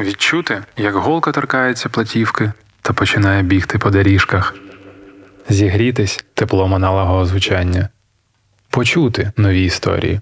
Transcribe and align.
Відчути, 0.00 0.62
як 0.76 0.94
голка 0.94 1.32
торкається 1.32 1.88
платівки 1.88 2.52
та 2.82 2.92
починає 2.92 3.42
бігти 3.42 3.78
по 3.78 3.90
доріжках, 3.90 4.54
зігрітись 5.48 6.24
теплом 6.34 6.74
аналогового 6.74 7.26
звучання, 7.26 7.88
почути 8.70 9.32
нові 9.36 9.64
історії, 9.64 10.20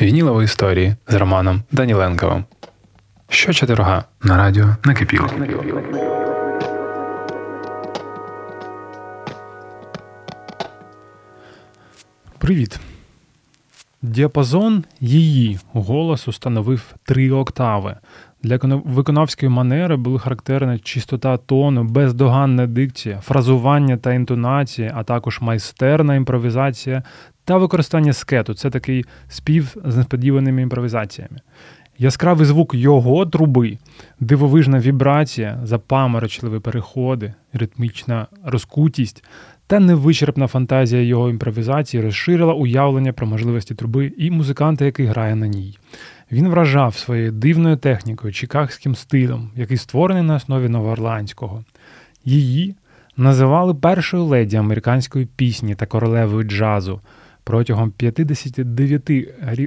вінілові 0.00 0.44
історії 0.44 0.96
з 1.08 1.14
Романом 1.14 1.62
Даніленковим. 1.72 2.44
Що 3.28 3.52
четверга 3.52 4.04
на 4.22 4.36
радіо 4.36 4.76
накипіло. 4.84 5.30
Привіт. 12.38 12.78
Діапазон 14.02 14.84
її 15.00 15.58
голосу 15.72 16.32
становив 16.32 16.94
три 17.04 17.30
октави. 17.30 17.96
Для 18.44 18.58
виконавської 18.84 19.50
манери 19.50 19.96
були 19.96 20.18
характерні 20.18 20.78
чистота 20.78 21.36
тону, 21.36 21.84
бездоганна 21.84 22.66
дикція, 22.66 23.20
фразування 23.20 23.96
та 23.96 24.12
інтонація, 24.12 24.92
а 24.94 25.02
також 25.02 25.40
майстерна 25.40 26.14
імпровізація 26.14 27.02
та 27.44 27.56
використання 27.56 28.12
скету. 28.12 28.54
Це 28.54 28.70
такий 28.70 29.04
спів 29.28 29.76
з 29.84 29.96
несподіваними 29.96 30.62
імпровізаціями. 30.62 31.40
Яскравий 31.98 32.46
звук 32.46 32.74
його 32.74 33.26
труби, 33.26 33.78
дивовижна 34.20 34.78
вібрація, 34.78 35.60
запаморочливі 35.64 36.60
переходи, 36.60 37.34
ритмічна 37.52 38.26
розкутість 38.44 39.24
та 39.66 39.80
невичерпна 39.80 40.46
фантазія 40.46 41.02
його 41.02 41.30
імпровізації 41.30 42.02
розширила 42.02 42.54
уявлення 42.54 43.12
про 43.12 43.26
можливості 43.26 43.74
труби 43.74 44.12
і 44.18 44.30
музиканта, 44.30 44.84
який 44.84 45.06
грає 45.06 45.34
на 45.34 45.46
ній. 45.46 45.78
Він 46.32 46.48
вражав 46.48 46.94
своєю 46.94 47.32
дивною 47.32 47.76
технікою, 47.76 48.32
чикагським 48.32 48.94
стилем, 48.94 49.50
який 49.56 49.76
створений 49.76 50.22
на 50.22 50.34
основі 50.34 50.68
новоорландського. 50.68 51.64
Її 52.24 52.74
називали 53.16 53.74
першою 53.74 54.24
леді 54.24 54.56
американської 54.56 55.26
пісні 55.36 55.74
та 55.74 55.86
королевою 55.86 56.42
джазу. 56.42 57.00
Протягом 57.44 57.90
59 57.90 59.10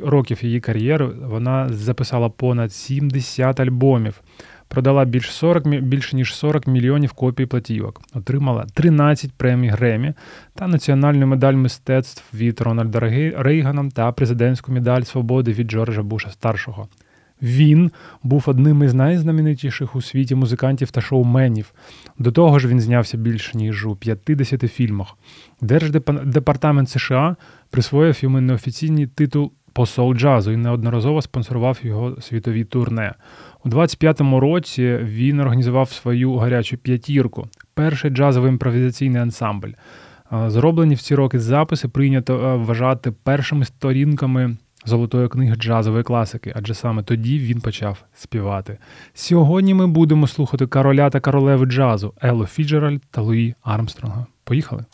років 0.04 0.46
її 0.46 0.59
кар'єри 0.59 1.06
вона 1.06 1.70
записала 1.70 2.30
понад 2.30 2.74
70 2.74 3.59
альбомів, 3.59 4.22
продала 4.68 5.06
більш 5.06 5.32
40, 5.32 5.68
більше 5.68 6.16
ніж 6.16 6.36
40 6.36 6.68
мільйонів 6.68 7.14
копій 7.14 7.46
платівок, 7.46 8.02
отримала 8.14 8.66
13 8.74 9.32
премій 9.32 9.68
Гремі 9.68 10.14
та 10.54 10.68
національну 10.68 11.28
медаль 11.28 11.54
мистецтв 11.54 12.24
від 12.38 12.62
Рональда 12.62 13.00
Рейгана 13.38 13.90
та 13.90 14.12
президентську 14.12 14.72
медаль 14.72 15.02
свободи 15.02 15.52
від 15.52 15.72
Джорджа 15.72 16.04
Буша 16.04 16.30
старшого. 16.30 16.88
Він 17.42 17.92
був 18.24 18.44
одним 18.48 18.84
із 18.84 18.94
найзнаменитіших 18.94 19.96
у 19.96 20.02
світі 20.02 20.36
музикантів 20.36 20.92
та 20.92 21.02
шоуменів. 21.02 21.74
До 22.20 22.31
того 22.31 22.59
ж, 22.59 22.68
він 22.68 22.80
знявся 22.80 23.18
більше 23.18 23.58
ніж 23.58 23.86
у 23.86 23.96
50 23.96 24.62
фільмах. 24.74 25.18
Держдепартамент 25.62 26.90
США 26.90 27.36
присвоїв 27.70 28.18
йому 28.22 28.42
неофіційний 28.42 29.08
титул 29.08 29.52
посол 29.78 30.14
джазу 30.16 30.52
і 30.52 30.58
неодноразово 30.58 31.22
спонсорував 31.22 31.80
його 31.84 32.22
світові 32.22 32.64
турне. 32.64 33.14
У 33.68 33.70
25-му 33.70 34.40
році 34.40 34.98
він 35.02 35.40
організував 35.40 35.90
свою 35.90 36.36
гарячу 36.36 36.78
п'ятірку, 36.78 37.48
перший 37.74 38.12
джазовий 38.12 38.52
імпровізаційний 38.52 39.22
ансамбль. 39.22 39.70
Зроблені 40.48 40.96
в 40.96 41.02
ці 41.02 41.16
роки 41.16 41.40
записи 41.40 41.88
прийнято 41.88 42.62
вважати 42.66 43.12
першими 43.12 43.66
сторінками 43.66 44.58
золотої 44.86 45.28
книги 45.28 45.56
джазової 45.56 46.04
класики, 46.04 46.54
адже 46.56 46.74
саме 46.74 47.04
тоді 47.04 47.40
він 47.40 47.62
почав 47.62 48.04
співати. 48.14 48.78
Сьогодні 49.14 49.74
ми 49.74 49.88
будемо 49.88 50.28
слухати 50.28 50.68
короля 50.68 51.09
та 51.09 51.20
королеви 51.20 51.66
джазу 51.66 52.14
Еллу 52.22 52.45
Фіцджеральд 52.45 53.02
та 53.12 53.22
Луї 53.22 53.56
Армстронга. 53.64 54.25
Поїхали! 54.44 54.86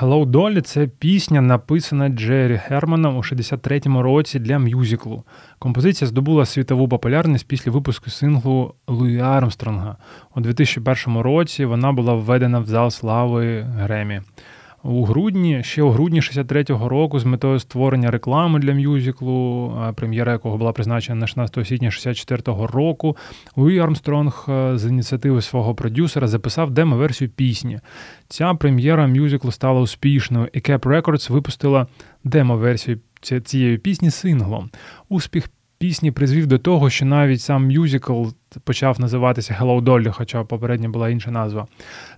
Hello 0.00 0.26
Dolly 0.26 0.60
це 0.60 0.86
пісня, 0.86 1.40
написана 1.40 2.08
Джері 2.08 2.60
Германом 2.68 3.16
у 3.16 3.20
63-му 3.20 4.02
році 4.02 4.38
для 4.38 4.58
мюзиклу. 4.58 5.24
Композиція 5.58 6.08
здобула 6.08 6.46
світову 6.46 6.88
популярність 6.88 7.48
після 7.48 7.70
випуску 7.70 8.10
синглу 8.10 8.74
Луї 8.86 9.20
Армстронга. 9.20 9.96
У 10.34 10.40
2001 10.40 11.20
році 11.20 11.64
вона 11.64 11.92
була 11.92 12.14
введена 12.14 12.58
в 12.58 12.66
зал 12.66 12.90
слави 12.90 13.60
Греммі. 13.60 14.20
У 14.86 15.04
грудні, 15.04 15.62
ще 15.62 15.82
у 15.82 15.90
грудні 15.90 16.20
63-го 16.20 16.88
року, 16.88 17.18
з 17.18 17.24
метою 17.24 17.58
створення 17.58 18.10
реклами 18.10 18.58
для 18.58 18.74
мюзиклу, 18.74 19.72
прем'єра 19.96 20.32
якого 20.32 20.56
була 20.56 20.72
призначена 20.72 21.20
на 21.20 21.26
16 21.26 21.66
січня 21.66 21.88
64-го 21.88 22.66
року, 22.66 23.16
Луї 23.56 23.78
Армстронг 23.78 24.46
е, 24.48 24.78
з 24.78 24.86
ініціативи 24.86 25.42
свого 25.42 25.74
продюсера 25.74 26.28
записав 26.28 26.70
демо-версію 26.70 27.30
пісні. 27.30 27.78
Ця 28.28 28.54
прем'єра 28.54 29.06
мюзиклу 29.06 29.52
стала 29.52 29.80
успішною, 29.80 30.48
і 30.52 30.58
Kapp 30.58 30.80
Records 30.80 31.32
випустила 31.32 31.86
демо-версію 32.24 32.98
цієї 33.44 33.78
пісні 33.78 34.10
синглом. 34.10 34.70
Успіх 35.08 35.48
пісні 35.78 36.10
призвів 36.10 36.46
до 36.46 36.58
того, 36.58 36.90
що 36.90 37.06
навіть 37.06 37.40
сам 37.40 37.66
мюзикл 37.66 38.24
почав 38.64 39.00
називатися 39.00 39.56
Hello 39.60 39.82
Dolly, 39.82 40.10
хоча 40.10 40.44
попередня 40.44 40.88
була 40.88 41.08
інша 41.08 41.30
назва. 41.30 41.66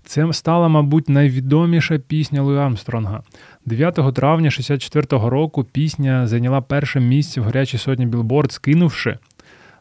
Це 0.05 0.33
стала, 0.33 0.69
мабуть, 0.69 1.09
найвідоміша 1.09 1.99
пісня 1.99 2.43
Луї 2.43 2.59
Армстронга. 2.59 3.23
9 3.67 4.15
травня 4.15 4.49
64-го 4.49 5.31
року 5.31 5.65
пісня 5.65 6.27
зайняла 6.27 6.61
перше 6.61 7.01
місце 7.01 7.41
в 7.41 7.45
гарячій 7.45 7.79
сотні 7.79 8.07
Білборд, 8.07 8.53
скинувши. 8.53 9.19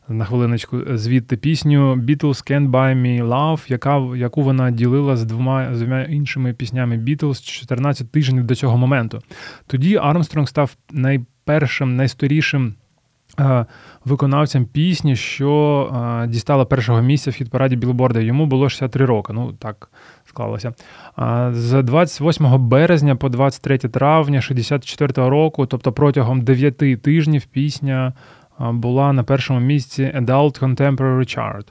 На 0.10 0.26
хвилиночку 0.26 0.82
звідти 0.94 1.38
пісню 1.38 1.96
Beatles 1.96 2.52
Can't 2.52 2.72
Buy 2.72 2.96
Me 2.96 3.28
Love, 3.28 3.72
яка, 3.72 4.18
яку 4.18 4.42
вона 4.42 4.72
ділила 4.72 5.18
з 5.18 5.26
двома 5.26 5.76
з 5.76 5.82
двома 5.82 6.02
іншими 6.02 6.54
піснями 6.54 6.98
Beatles 6.98 7.44
14 7.44 8.12
тижнів 8.12 8.44
до 8.44 8.56
цього 8.56 8.78
моменту. 8.78 9.20
Тоді 9.68 9.96
Армстронг 9.96 10.48
став 10.48 10.76
найпершим, 10.92 11.96
найсторішим 11.96 12.74
виконавцям 14.06 14.66
пісні, 14.66 15.16
що 15.16 15.92
е, 16.24 16.28
дістала 16.28 16.66
першого 16.66 17.02
місця 17.02 17.32
в 17.32 17.34
хіт-параді 17.34 17.76
Білборда. 17.76 18.20
Йому 18.20 18.46
було 18.46 18.70
63 18.70 19.06
роки. 19.06 19.34
Ну 19.34 19.54
так 19.54 19.90
склалося. 20.26 20.74
З 21.52 21.84
28 21.84 22.68
березня 22.68 23.16
по 23.16 23.30
23 23.30 23.78
травня 23.78 24.42
64 24.42 25.30
року, 25.30 25.66
тобто 25.66 25.92
протягом 25.92 26.42
9 26.42 27.02
тижнів, 27.02 27.46
пісня 27.46 28.14
е, 28.60 28.72
була 28.72 29.14
на 29.14 29.24
першому 29.24 29.60
місці 29.60 30.12
Adult 30.16 30.60
Contemporary 30.60 31.38
Chart. 31.38 31.66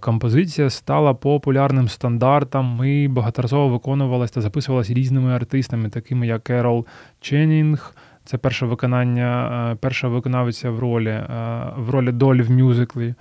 Композиція 0.00 0.70
стала 0.70 1.14
популярним 1.14 1.88
стандартом 1.88 2.84
і 2.84 3.08
багаторазово 3.08 3.68
виконувалася 3.68 4.34
та 4.34 4.40
записувалася 4.40 4.94
різними 4.94 5.32
артистами, 5.34 5.88
такими 5.88 6.26
як 6.26 6.44
Керол 6.44 6.86
Ченнінг, 7.20 7.94
це 8.24 8.38
перше 8.38 8.66
виконання, 8.66 9.70
е, 9.72 9.76
перша 9.80 10.08
виконавиця 10.08 10.70
в 10.70 10.78
ролі 10.78 11.08
е, 11.08 11.28
в 11.76 11.90
ролі 11.90 12.12
Доллі 12.12 12.42
в 12.42 12.50
мюзиклі. 12.50 13.14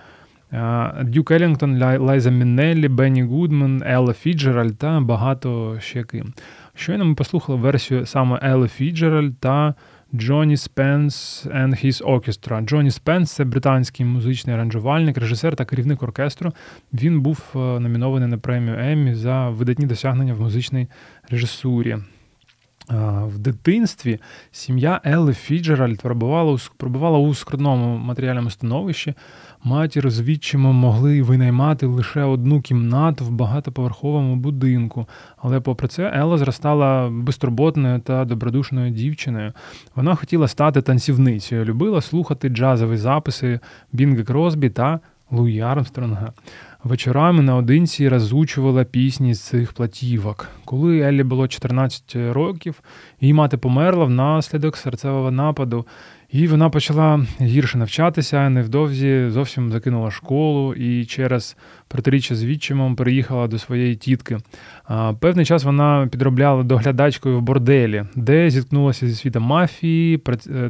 Е, 0.53 0.91
Дюк 1.03 1.31
Елінгтон, 1.31 1.83
Лайза 1.83 2.29
Міннеллі, 2.29 2.87
Бенні 2.87 3.23
Гудман, 3.23 3.83
Елла 3.85 4.13
Фіцджеральд 4.13 4.77
та 4.77 4.99
багато 4.99 5.77
ще 5.79 6.03
ким. 6.03 6.33
Щойно 6.75 7.05
ми 7.05 7.15
послухали 7.15 7.57
версію 7.57 8.05
саме 8.05 8.39
Елли 8.43 8.67
Фіцджеральд 8.67 9.39
та 9.39 9.73
Джонні 10.15 10.57
Спенс 10.57 11.47
and 11.47 11.85
His 11.85 12.03
Orchestra. 12.03 12.65
Джонні 12.65 12.91
Спенс 12.91 13.31
це 13.31 13.43
британський 13.43 14.05
музичний 14.05 14.55
аранжувальник, 14.55 15.17
режисер 15.17 15.55
та 15.55 15.65
керівник 15.65 16.03
оркестру. 16.03 16.51
Він 16.93 17.21
був 17.21 17.39
номінований 17.55 18.29
на 18.29 18.37
премію 18.37 18.77
Еммі 18.79 19.15
за 19.15 19.49
видатні 19.49 19.85
досягнення 19.85 20.33
в 20.33 20.41
музичній 20.41 20.87
режисурі. 21.29 21.97
В 22.89 23.37
дитинстві 23.37 24.19
сім'я 24.51 25.01
Елли 25.05 25.33
Фіцджеральд 25.33 26.01
перебувала, 26.01 26.57
у 27.19 27.33
скрутному 27.33 27.97
матеріальному 27.97 28.49
становищі. 28.49 29.13
Матір 29.63 30.09
з... 30.09 30.19
могли 30.73 31.21
винаймати 31.21 31.85
лише 31.85 32.23
одну 32.23 32.61
кімнату 32.61 33.25
в 33.25 33.31
багатоповерховому 33.31 34.35
будинку. 34.35 35.07
Але, 35.37 35.59
попри 35.59 35.87
це, 35.87 36.11
Елла 36.15 36.37
зростала 36.37 37.09
безтурботною 37.09 37.99
та 37.99 38.25
добродушною 38.25 38.91
дівчиною. 38.91 39.53
Вона 39.95 40.15
хотіла 40.15 40.47
стати 40.47 40.81
танцівницею, 40.81 41.65
любила 41.65 42.01
слухати 42.01 42.49
джазові 42.49 42.97
записи 42.97 43.59
Бінга 43.91 44.23
Кросбі 44.23 44.69
та 44.69 44.99
Луї 45.31 45.61
Армстронга. 45.61 46.33
Вечорами 46.83 47.41
наодинці 47.41 48.09
розучувала 48.09 48.83
пісні 48.83 49.33
з 49.33 49.41
цих 49.41 49.73
платівок. 49.73 50.49
Коли 50.65 50.99
Еллі 50.99 51.23
було 51.23 51.47
14 51.47 52.15
років, 52.15 52.81
її 53.21 53.33
мати 53.33 53.57
померла 53.57 54.05
внаслідок 54.05 54.77
серцевого 54.77 55.31
нападу, 55.31 55.85
і 56.31 56.47
вона 56.47 56.69
почала 56.69 57.25
гірше 57.41 57.77
навчатися, 57.77 58.49
невдовзі 58.49 59.29
зовсім 59.29 59.71
закинула 59.71 60.11
школу 60.11 60.73
і 60.73 61.05
через 61.05 61.57
протиріччя 61.87 62.35
з 62.35 62.45
відчимом 62.45 62.95
переїхала 62.95 63.47
до 63.47 63.59
своєї 63.59 63.95
тітки. 63.95 64.37
Певний 65.19 65.45
час 65.45 65.63
вона 65.63 66.07
підробляла 66.11 66.63
доглядачкою 66.63 67.39
в 67.39 67.41
борделі, 67.41 68.05
де 68.15 68.49
зіткнулася 68.49 69.07
зі 69.07 69.15
світом 69.15 69.43
мафії 69.43 70.17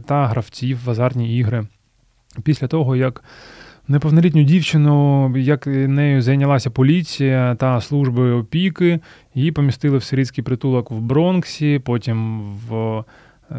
та 0.06 0.28
гравців 0.28 0.80
в 0.86 0.90
азартні 0.90 1.38
ігри. 1.38 1.68
Після 2.44 2.68
того, 2.68 2.96
як 2.96 3.24
Неповнолітню 3.88 4.44
дівчину, 4.44 5.38
як 5.38 5.68
нею 5.68 6.22
зайнялася 6.22 6.70
поліція 6.70 7.56
та 7.56 7.82
служби 7.82 8.32
опіки, 8.32 9.00
її 9.36 9.52
помістили 9.52 9.98
в 9.98 10.04
сирітський 10.04 10.44
притулок 10.44 10.92
в 10.92 11.00
Бронксі, 11.00 11.82
потім 11.84 12.42
в 12.70 13.04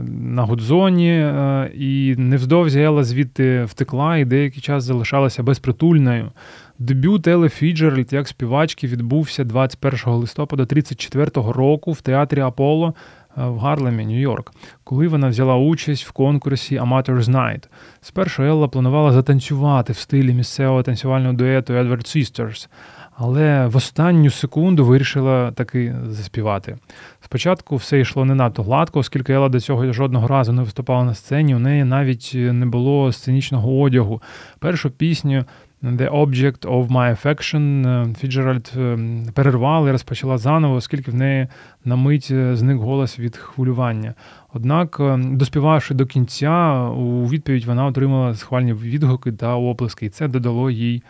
на 0.06 0.42
Гудзоні, 0.42 1.10
е, 1.10 1.70
і 1.74 2.14
невздовзі 2.18 2.80
Елла 2.80 3.04
звідти 3.04 3.64
втекла 3.64 4.16
і 4.16 4.24
деякий 4.24 4.62
час 4.62 4.84
залишалася 4.84 5.42
безпритульною. 5.42 6.32
Дебют 6.78 7.26
Елли 7.26 7.48
Фіцджеральд 7.48 8.12
як 8.12 8.28
співачки 8.28 8.86
відбувся 8.86 9.44
21 9.44 9.98
листопада 10.06 10.62
34-го 10.62 11.52
року 11.52 11.92
в 11.92 12.00
театрі 12.00 12.40
Аполло 12.40 12.94
Е, 13.23 13.23
в 13.36 13.58
Гарлемі, 13.58 14.06
Нью-Йорк, 14.06 14.52
коли 14.84 15.08
вона 15.08 15.28
взяла 15.28 15.56
участь 15.56 16.04
в 16.04 16.12
конкурсі 16.12 16.78
Amateurs 16.78 17.24
Night. 17.24 17.68
Спершу 18.00 18.42
Елла 18.42 18.68
планувала 18.68 19.12
затанцювати 19.12 19.92
в 19.92 19.96
стилі 19.96 20.34
місцевого 20.34 20.82
танцювального 20.82 21.32
дуету 21.32 21.72
Edward 21.72 22.16
Sisters, 22.16 22.68
але 23.16 23.66
в 23.66 23.76
останню 23.76 24.30
секунду 24.30 24.84
вирішила 24.84 25.50
таки 25.50 25.94
заспівати. 26.08 26.76
Спочатку 27.20 27.76
все 27.76 28.00
йшло 28.00 28.24
не 28.24 28.34
надто 28.34 28.62
гладко, 28.62 28.98
оскільки 28.98 29.32
Елла 29.32 29.48
до 29.48 29.60
цього 29.60 29.92
жодного 29.92 30.28
разу 30.28 30.52
не 30.52 30.62
виступала 30.62 31.04
на 31.04 31.14
сцені, 31.14 31.54
у 31.54 31.58
неї 31.58 31.84
навіть 31.84 32.30
не 32.34 32.66
було 32.66 33.12
сценічного 33.12 33.80
одягу. 33.80 34.22
Першу 34.58 34.90
пісню 34.90 35.44
The 35.84 36.08
Object 36.10 36.66
of 36.66 36.88
My 36.88 37.10
Affection 37.10 37.88
е, 37.88 38.14
Фіджеральд 38.14 38.72
е, 38.76 38.98
перервала 39.34 39.88
і 39.88 39.92
розпочала 39.92 40.38
заново, 40.38 40.74
оскільки 40.74 41.10
в 41.10 41.14
неї 41.14 41.46
на 41.84 41.96
мить 41.96 42.28
е, 42.30 42.56
зник 42.56 42.78
голос 42.78 43.18
від 43.18 43.36
хвилювання. 43.36 44.14
Однак, 44.52 45.00
доспівавши 45.18 45.94
до 45.94 46.06
кінця, 46.06 46.82
у 46.82 47.28
відповідь 47.28 47.64
вона 47.64 47.86
отримала 47.86 48.34
схвальні 48.34 48.72
відгуки 48.72 49.32
та 49.32 49.54
оплески, 49.56 50.06
і 50.06 50.08
це 50.08 50.28
додало 50.28 50.70
їй 50.70 51.02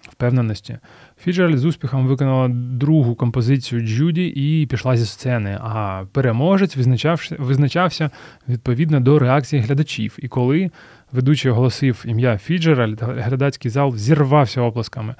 впевненості. 0.00 0.78
Фіджеральд 1.18 1.58
з 1.58 1.64
успіхом 1.64 2.06
виконала 2.06 2.48
другу 2.52 3.14
композицію 3.14 3.80
Джуді 3.80 4.26
і 4.26 4.66
пішла 4.66 4.96
зі 4.96 5.06
сцени. 5.06 5.58
А 5.62 6.04
переможець 6.12 6.76
визначався, 6.76 7.36
визначався 7.38 8.10
відповідно 8.48 9.00
до 9.00 9.18
реакції 9.18 9.62
глядачів. 9.62 10.16
І 10.18 10.28
коли 10.28 10.70
ведучий 11.12 11.50
оголосив 11.50 12.04
ім'я 12.06 12.38
Фіджеральд, 12.38 13.02
глядацький 13.02 13.70
зал 13.70 13.96
зірвався 13.96 14.60
оплесками. 14.60 15.14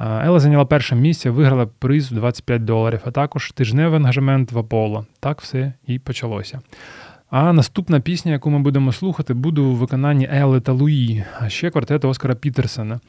Елла 0.00 0.40
зайняла 0.40 0.64
перше 0.64 0.94
місце, 0.94 1.30
виграла 1.30 1.66
приз 1.66 2.12
у 2.12 2.14
25 2.14 2.64
доларів, 2.64 3.00
а 3.04 3.10
також 3.10 3.52
тижневий 3.52 3.96
ангажемент 3.96 4.52
в 4.52 4.58
Аполло. 4.58 5.06
Так 5.20 5.40
все 5.40 5.72
і 5.86 5.98
почалося. 5.98 6.60
А 7.30 7.52
наступна 7.52 8.00
пісня, 8.00 8.32
яку 8.32 8.50
ми 8.50 8.58
будемо 8.58 8.92
слухати, 8.92 9.34
буде 9.34 9.60
у 9.60 9.72
виконанні 9.72 10.28
Елли 10.32 10.60
та 10.60 10.72
Луї, 10.72 11.24
а 11.40 11.48
ще 11.48 11.70
квартету 11.70 12.08
Оскара 12.08 12.34
Пітерсона. 12.34 13.00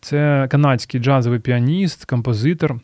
Це 0.00 0.48
канадський 0.50 1.00
джазовий 1.00 1.40
піаніст, 1.40 2.04
композитор. 2.04 2.80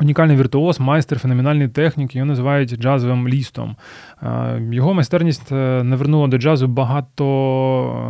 Унікальний 0.00 0.36
віртуоз, 0.36 0.80
майстер 0.80 1.18
феноменальний 1.18 1.68
технік, 1.68 2.14
його 2.14 2.26
називають 2.26 2.76
джазовим 2.76 3.28
Лістом. 3.28 3.76
Е, 4.22 4.62
його 4.72 4.94
майстерність 4.94 5.52
е, 5.52 5.82
навернула 5.82 6.28
до 6.28 6.38
джазу 6.38 6.68
багато 6.68 7.26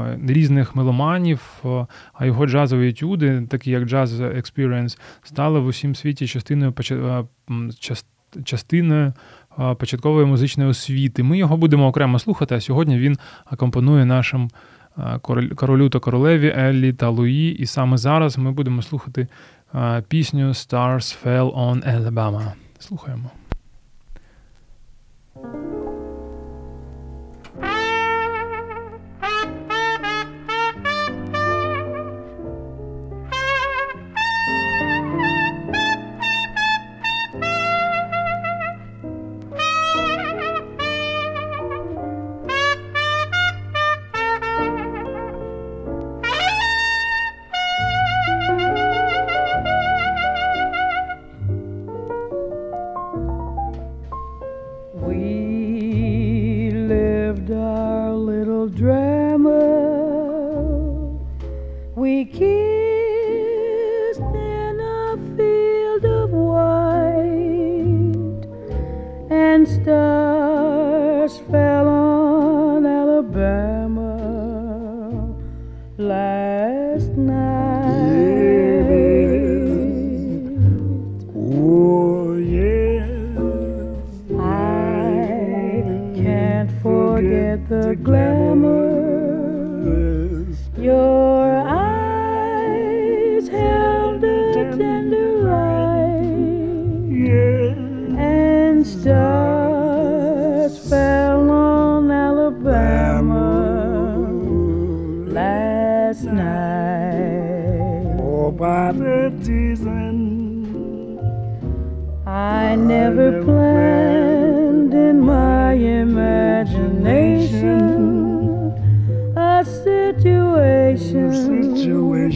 е, 0.09 0.33
різних 0.33 0.77
меломанів, 0.77 1.65
а 2.12 2.27
його 2.27 2.47
джазові 2.47 2.89
етюди, 2.89 3.47
такі 3.51 3.71
як 3.71 3.83
Jazz 3.83 4.37
Experience, 4.37 4.99
стали 5.23 5.61
в 5.61 5.67
усім 5.67 5.95
світі 5.95 6.27
частиною 6.27 6.75
частиною 8.45 9.12
початкової 9.79 10.27
музичної 10.27 10.71
освіти. 10.71 11.23
Ми 11.23 11.39
його 11.39 11.57
будемо 11.57 11.87
окремо 11.87 12.19
слухати, 12.19 12.55
а 12.55 12.61
сьогодні 12.61 12.99
він 12.99 13.17
акомпонує 13.45 14.05
нашим 14.05 14.51
королю 15.55 15.89
та 15.89 15.99
королеві 15.99 16.55
Еллі 16.57 16.93
та 16.93 17.09
Луї. 17.09 17.57
І 17.59 17.67
саме 17.67 17.97
зараз 17.97 18.39
ми 18.39 18.53
будемо 18.53 18.83
слухати 18.83 19.27
пісню 20.08 20.48
Stars 20.48 21.25
Fell 21.25 21.51
on 21.51 21.96
Alabama. 21.96 22.51
Слухаємо. 22.80 23.32
Keep. 62.25 62.82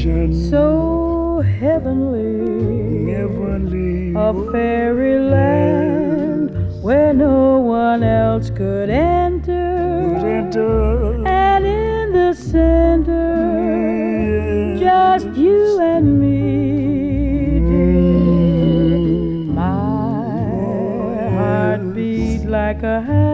Situation. 0.07 0.51
so 0.51 1.41
heavenly, 1.41 3.11
Heavenly. 3.13 4.15
a 4.15 4.33
fairyland 4.53 6.51
where 6.81 7.13
no 7.13 7.59
one 7.59 8.05
else 8.05 8.49
could 8.51 8.89
enter, 8.89 9.53
Enter. 10.25 11.27
and 11.27 11.67
in 11.67 12.13
the 12.13 12.35
center, 12.35 13.17
just 14.79 15.27
you 15.37 15.81
and 15.81 16.21
me, 16.21 17.59
dear. 17.67 18.99
Mm. 19.03 19.47
My 19.55 21.31
heart 21.37 21.95
beat 21.95 22.45
like 22.45 22.85
a 22.85 23.01
hammer. 23.03 23.26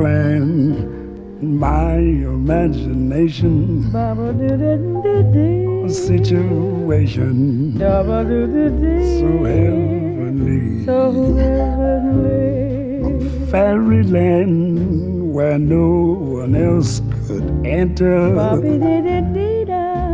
Never 0.00 1.00
my 1.42 1.96
imagination 1.96 3.90
situation 5.88 7.78
so 7.78 9.44
heavenly. 9.44 10.84
So 10.84 11.12
heavenly. 11.34 12.50
Fairyland 13.50 15.34
where 15.34 15.58
no 15.58 15.88
one 16.42 16.54
else 16.54 17.00
could 17.26 17.44
enter. 17.64 18.36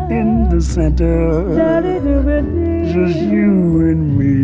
In 0.09 0.49
the 0.50 0.61
center, 0.62 1.57
just 2.85 3.19
you 3.19 3.81
and 3.90 4.16
me. 4.16 4.37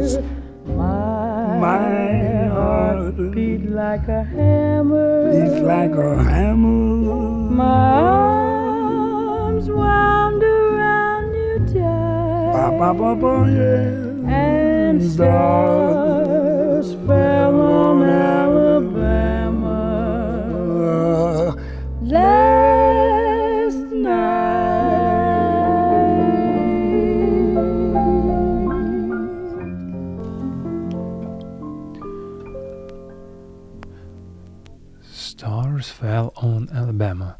Yes. 0.00 0.18
My 0.68 2.35
heart 2.66 3.16
beat 3.34 3.64
like 3.82 4.06
a 4.08 4.22
hammer. 4.36 5.30
It's 5.40 5.60
like 5.72 5.94
a 6.08 6.12
hammer. 6.30 7.50
My 7.62 7.90
arms 9.46 9.66
wound 9.80 10.42
around 10.42 11.30
you 11.42 11.56
tight. 11.72 12.52
Ba, 12.56 12.66
ba, 12.78 12.88
ba, 13.00 13.10
ba, 13.22 13.32
yeah. 13.58 14.34
And 14.42 14.96
stars 15.12 16.88
fell 17.06 17.56
on 17.84 17.98
Alabama 18.02 18.55
Alabama. 36.76 37.32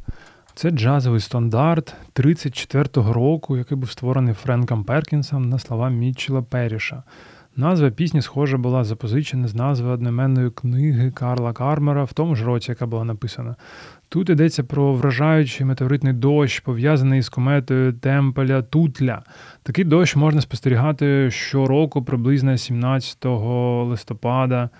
Це 0.54 0.70
джазовий 0.70 1.20
стандарт 1.20 1.94
34-го 2.14 3.12
року, 3.12 3.56
який 3.56 3.78
був 3.78 3.90
створений 3.90 4.34
Френком 4.34 4.84
Перкінсом 4.84 5.48
на 5.48 5.58
слова 5.58 5.90
Мітчела 5.90 6.42
Періша. 6.42 7.02
Назва 7.56 7.90
пісні, 7.90 8.22
схоже, 8.22 8.56
була 8.56 8.84
запозичена 8.84 9.48
з 9.48 9.54
назви 9.54 9.90
одноіменної 9.90 10.50
книги 10.50 11.10
Карла 11.10 11.52
Кармера 11.52 12.04
в 12.04 12.12
тому 12.12 12.36
ж 12.36 12.44
році, 12.44 12.70
яка 12.70 12.86
була 12.86 13.04
написана. 13.04 13.56
Тут 14.08 14.30
йдеться 14.30 14.64
про 14.64 14.92
вражаючий 14.92 15.66
метеоритний 15.66 16.12
дощ, 16.12 16.60
пов'язаний 16.60 17.22
з 17.22 17.28
кометою 17.28 17.92
Темпеля 17.92 18.62
Тутля. 18.62 19.22
Такий 19.62 19.84
дощ 19.84 20.16
можна 20.16 20.40
спостерігати 20.40 21.30
щороку 21.30 22.02
приблизно 22.02 22.56
17 22.56 23.24
листопада. 23.88 24.70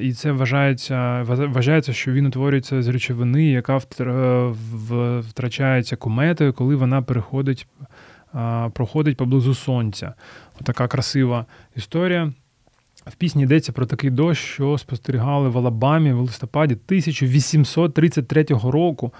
І 0.00 0.12
це 0.12 0.32
вважається, 0.32 1.22
вважається, 1.28 1.92
що 1.92 2.12
він 2.12 2.26
утворюється 2.26 2.82
з 2.82 2.88
речовини, 2.88 3.44
яка 3.44 3.76
втрачається 5.20 5.96
кометою, 5.96 6.52
коли 6.52 6.76
вона 6.76 7.02
переходить, 7.02 7.66
проходить 8.72 9.16
поблизу 9.16 9.54
сонця. 9.54 10.14
Отака 10.60 10.88
красива 10.88 11.46
історія. 11.76 12.32
В 13.06 13.14
пісні 13.14 13.42
йдеться 13.42 13.72
про 13.72 13.86
такий 13.86 14.10
дощ, 14.10 14.44
що 14.44 14.78
спостерігали 14.78 15.48
в 15.48 15.58
Алабамі 15.58 16.12
в 16.12 16.20
листопаді 16.20 16.74
1833 16.74 18.44
року 18.50 19.12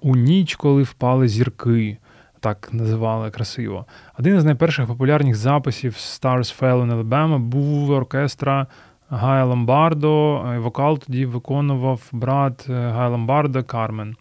у 0.00 0.16
ніч, 0.16 0.54
коли 0.54 0.82
впали 0.82 1.28
зірки. 1.28 1.98
Так 2.40 2.68
називали 2.72 3.30
красиво. 3.30 3.86
Один 4.18 4.40
з 4.40 4.44
найперших 4.44 4.86
популярних 4.86 5.36
записів 5.36 5.92
Stars 5.92 6.60
Fell 6.60 6.86
in 6.86 6.94
Alabama 6.94 7.38
був 7.38 7.90
оркестра 7.90 8.66
Гая 9.10 9.44
Ломбардо. 9.44 10.44
Е, 10.54 10.58
Вокал 10.58 10.98
тоді 10.98 11.26
виконував 11.26 12.08
брат 12.12 12.66
е, 12.68 12.72
Гая 12.72 13.08
Ломбардо 13.08 13.64
Кармен. 13.64 14.16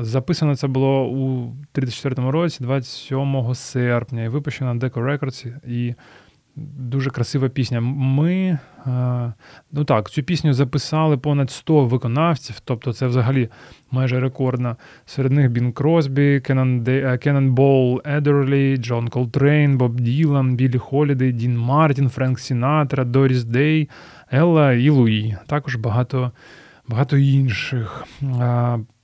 Записано 0.00 0.56
це 0.56 0.66
було 0.66 1.06
у 1.06 1.52
34-му 1.74 2.30
році, 2.30 2.64
27 2.64 3.54
серпня, 3.54 4.22
і 4.22 4.28
випущено 4.28 4.74
на 4.74 4.80
Decca 4.80 5.04
Records. 5.04 5.68
І 5.68 5.94
дуже 6.56 7.10
красива 7.10 7.48
пісня. 7.48 7.80
Ми, 7.80 8.58
е, 8.86 9.32
ну 9.72 9.84
так, 9.84 10.10
цю 10.10 10.22
пісню 10.22 10.52
записали 10.52 11.16
понад 11.16 11.50
100 11.50 11.84
виконавців, 11.84 12.60
тобто 12.64 12.92
це 12.92 13.06
взагалі 13.06 13.48
майже 13.90 14.20
рекордно. 14.20 14.76
Серед 15.06 15.32
них 15.32 15.50
Бінг 15.50 15.72
Кросбі, 15.72 16.40
Кеннонбол 17.20 18.02
Едерлі, 18.04 18.76
Джон 18.76 19.08
Колтрейн, 19.08 19.78
Боб 19.78 20.00
Ділан, 20.00 20.56
Біллі 20.56 20.78
Холідей, 20.78 21.32
Дін 21.32 21.58
Мартін, 21.58 22.08
Френк 22.08 22.40
Сінатра, 22.40 23.04
Доріс 23.04 23.44
Дей, 23.44 23.88
Елла 24.32 24.72
і 24.72 24.90
Луї. 24.90 25.36
Також 25.46 25.76
багато, 25.76 26.32
багато 26.88 27.16
інших. 27.16 28.06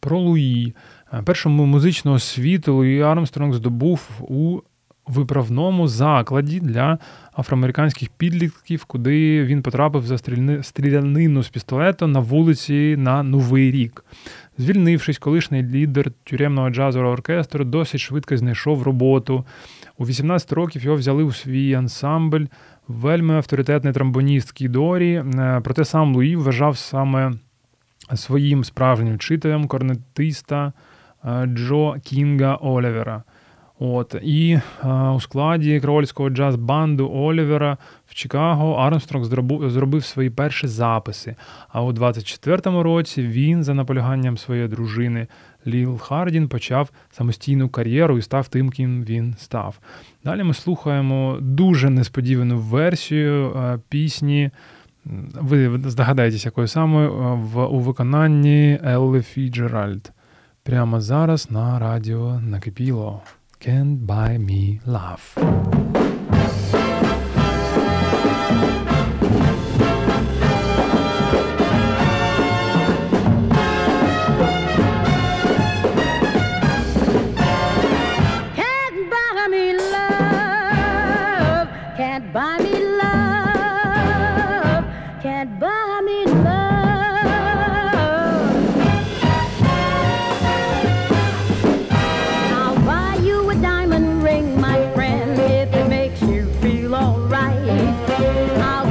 Про 0.00 0.19
Луї. 0.19 0.75
А, 1.11 1.23
Першу 1.23 1.50
музичну 1.50 2.12
освіту 2.12 2.75
Луї 2.75 3.02
Армстронг 3.02 3.54
здобув 3.54 4.09
у 4.21 4.61
виправному 5.11 5.88
закладі 5.88 6.61
для 6.61 6.99
афроамериканських 7.38 8.09
підлітків, 8.09 8.85
куди 8.85 9.45
він 9.45 9.62
потрапив 9.62 10.07
за 10.07 10.19
стрілянину 10.62 11.43
з 11.43 11.49
пістолета 11.49 12.07
на 12.07 12.21
вулиці 12.21 12.97
на 12.99 13.23
Новий 13.23 13.71
рік. 13.71 14.05
Звільнившись, 14.59 15.19
колишній 15.19 15.62
лідер 15.62 16.11
тюремного 16.25 16.71
джазового 16.71 17.12
оркестру 17.12 17.64
досить 17.64 18.00
швидко 18.00 18.37
знайшов 18.37 18.83
роботу. 18.83 19.45
У 19.99 20.07
18 20.07 20.52
років 20.52 20.85
його 20.85 20.97
взяли 20.97 21.23
у 21.23 21.33
свій 21.33 21.75
ансамбль 21.75 22.45
вельми 22.88 23.35
авторитетний 23.35 23.93
тромбоніст 23.93 24.52
Кід 24.52 24.78
Орі, 24.78 25.12
е, 25.14 25.61
проте 25.64 25.85
сам 25.85 26.14
Луї 26.14 26.37
вважав 26.37 26.79
саме 26.79 27.33
своїм 28.14 28.64
справжнім 28.64 29.14
вчителем 29.14 29.67
корнетиста 29.67 30.73
е, 31.25 31.47
Джо 31.47 31.95
Кінга 32.05 32.55
Олівера. 32.55 33.23
От 33.83 34.15
і 34.23 34.59
е, 34.85 34.89
у 34.89 35.21
складі 35.21 35.81
креольського 35.81 36.31
джаз-банду 36.31 37.11
Олівера 37.13 37.79
в 38.07 38.15
Чикаго 38.15 38.75
Армстронг 38.75 39.25
зробив, 39.25 39.71
зробив 39.71 40.05
свої 40.05 40.31
перші 40.31 40.67
записи. 40.67 41.37
А 41.69 41.83
у 41.83 41.93
24-му 41.93 42.83
році 42.83 43.23
він, 43.23 43.65
за 43.65 43.75
наполяганням 43.75 44.39
своєї 44.39 44.69
дружини 44.69 45.27
Ліл 45.67 45.99
Хардін 45.99 46.49
почав 46.49 46.91
самостійну 47.11 47.69
кар'єру 47.69 48.19
і 48.19 48.23
став 48.23 48.49
тим, 48.49 48.71
ким 48.71 49.05
він 49.05 49.35
став. 49.39 49.79
Далі 50.25 50.43
ми 50.43 50.55
слухаємо 50.55 51.39
дуже 51.41 51.91
несподівану 51.91 52.59
версію 52.59 53.53
е, 53.57 53.79
пісні. 53.89 54.51
Ви 55.35 55.81
здогадаєтесь, 55.85 56.45
якою 56.45 56.69
саме 56.69 57.09
в 57.35 57.67
у 57.67 57.79
виконанні 57.79 58.79
Елли 58.85 59.23
Фіджеральд. 59.23 60.13
Прямо 60.63 61.01
зараз 61.01 61.51
на 61.51 61.79
радіо 61.79 62.41
накипіло. 62.41 63.23
Can't 63.61 64.07
buy 64.07 64.38
me 64.38 64.81
love. 64.87 66.00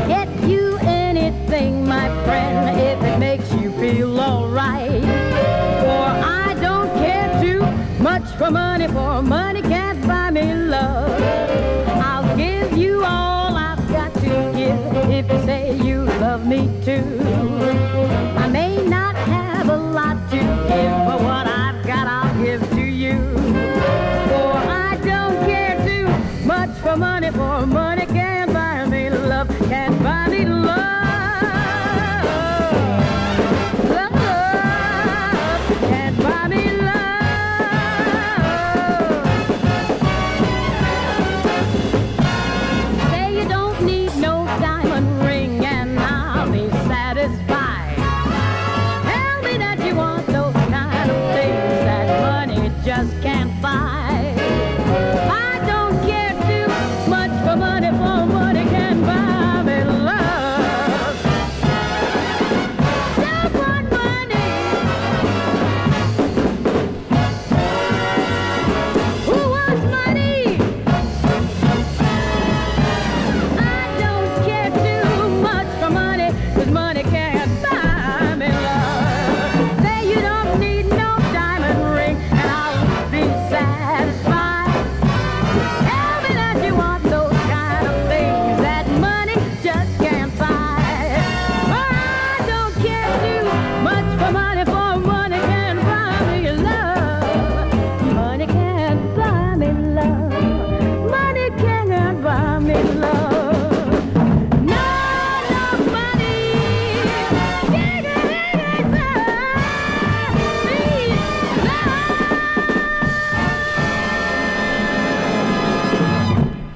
Get 0.09 0.27
you 0.49 0.58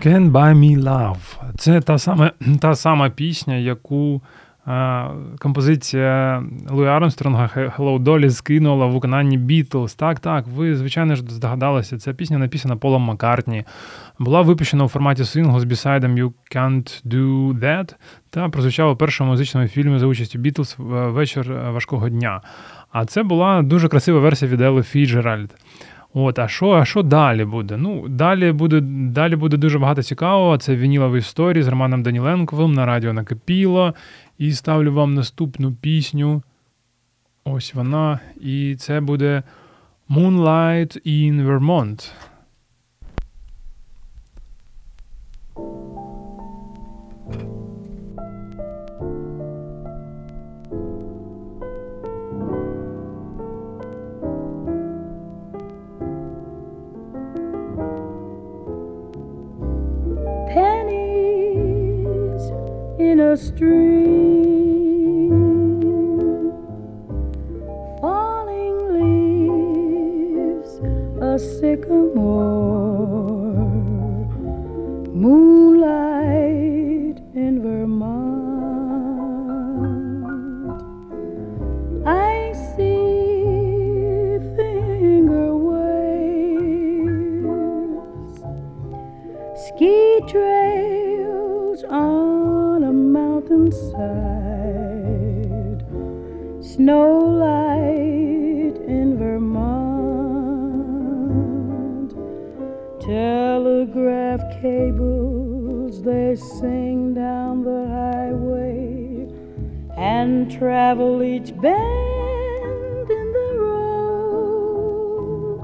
Can't 0.06 0.32
Buy 0.32 0.54
Me 0.54 0.80
Love. 0.80 1.18
Це 1.58 1.82
та 1.82 1.98
сама, 1.98 2.32
та 2.62 2.76
сама 2.76 3.10
пісня, 3.10 3.56
яку 3.56 4.22
е, 4.68 5.06
композиція 5.40 6.44
Луї 6.70 6.90
Армстронга 6.90 7.50
Hello 7.56 8.00
Dolly 8.00 8.30
скинула 8.30 8.86
в 8.86 8.92
виконанні 8.92 9.40
Beatles. 9.40 9.98
Так, 9.98 10.20
так, 10.20 10.48
ви, 10.48 10.76
звичайно 10.76 11.16
ж, 11.16 11.24
здогадалися. 11.28 11.98
Ця 11.98 12.14
пісня 12.14 12.38
написана 12.38 12.76
Полом 12.76 13.02
Маккартні. 13.02 13.64
Була 14.20 14.42
випущена 14.42 14.84
у 14.84 14.88
форматі 14.88 15.26
синглу 15.26 15.60
з 15.60 15.64
B-side 15.64 16.03
ом 16.03 16.16
You 16.16 16.32
Can't 16.56 17.08
Do 17.08 17.54
That 17.60 17.96
та 18.30 18.50
прозвучала 18.50 18.92
у 18.92 18.96
першому 18.96 19.32
музичному 19.32 19.68
фільмі 19.68 20.00
за 20.00 20.06
участю 20.06 20.40
Beatles 20.40 21.12
вечір 21.12 21.54
важкого 21.72 22.10
дня. 22.10 22.42
А 22.92 23.06
це 23.06 23.24
була 23.24 23.62
дуже 23.62 23.88
красива 23.88 24.20
версія 24.20 24.52
від 24.52 24.62
Елли 24.62 24.84
Фіджеральд. 24.84 25.56
От, 26.14 26.40
а 26.40 26.48
що 26.48 26.72
а 26.72 26.86
що 26.86 27.04
далі 27.04 27.46
буде? 27.46 27.78
Ну, 27.78 28.08
Далі 28.08 28.52
буде 28.52 28.82
далі 29.12 29.36
буде 29.36 29.58
дуже 29.58 29.80
багато 29.80 30.04
цікавого. 30.04 30.58
Це 30.58 30.76
вінілові 30.76 31.18
історії 31.18 31.64
з 31.64 31.68
Романом 31.68 32.04
Даніленковим 32.04 32.74
на 32.74 32.86
радіо 32.86 33.14
накипіло. 33.14 33.94
І 34.38 34.52
ставлю 34.52 34.94
вам 34.94 35.14
наступну 35.14 35.74
пісню. 35.74 36.42
Ось 37.46 37.74
вона. 37.74 38.20
І 38.42 38.76
це 38.76 39.02
буде 39.02 39.44
Moonlight 40.10 41.08
in 41.08 41.48
Vermont. 41.48 42.12
In 63.14 63.20
a 63.20 63.38
stream, 63.38 65.30
falling 68.02 68.78
leaves, 68.98 70.72
a 71.22 71.38
sycamore, 71.38 71.94
moonlight 75.14 77.22
in 77.36 77.62
Vermont. 77.62 78.24
I 82.08 82.54
see 82.76 84.40
finger 84.58 85.56
waves. 85.70 86.74
Ski 89.68 89.96
trails 90.28 90.63
mountainside, 93.74 95.82
snow 96.64 97.20
light 97.20 98.78
in 98.88 99.18
Vermont, 99.18 99.74
telegraph 103.02 104.42
cables 104.62 106.02
they 106.04 106.36
sing 106.36 107.14
down 107.14 107.64
the 107.64 107.88
highway 107.88 109.28
and 109.98 110.52
travel 110.52 111.24
each 111.24 111.56
bend 111.62 113.10
in 113.10 113.34
the 113.34 113.56
road. 113.60 115.62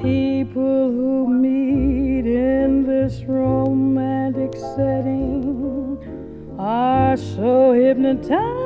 People 0.00 0.90
who 0.90 1.28
meet 1.28 2.26
in 2.26 2.86
this 2.86 3.22
romantic 3.24 4.54
setting 4.54 5.45
are 6.66 7.16
so 7.16 7.72
hypnotized 7.74 8.65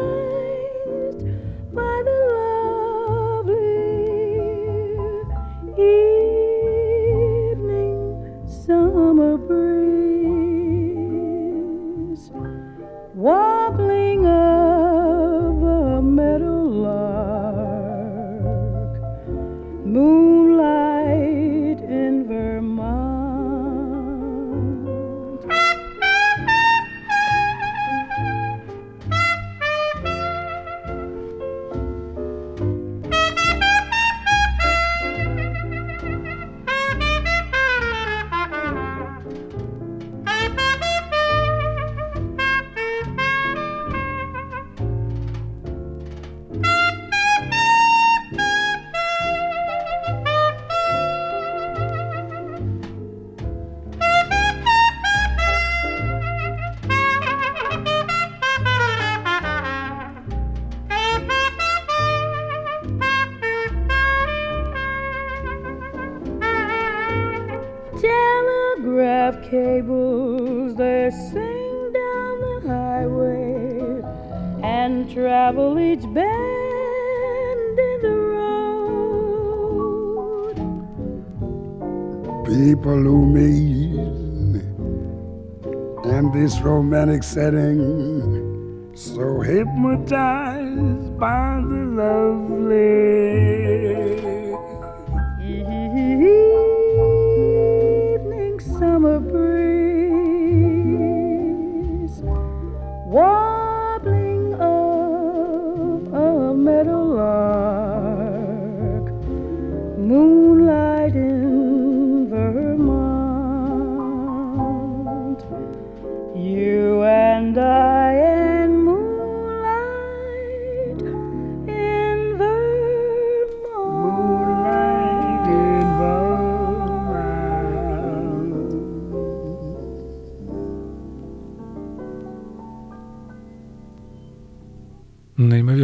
organic 87.11 87.25
setting. 87.25 87.80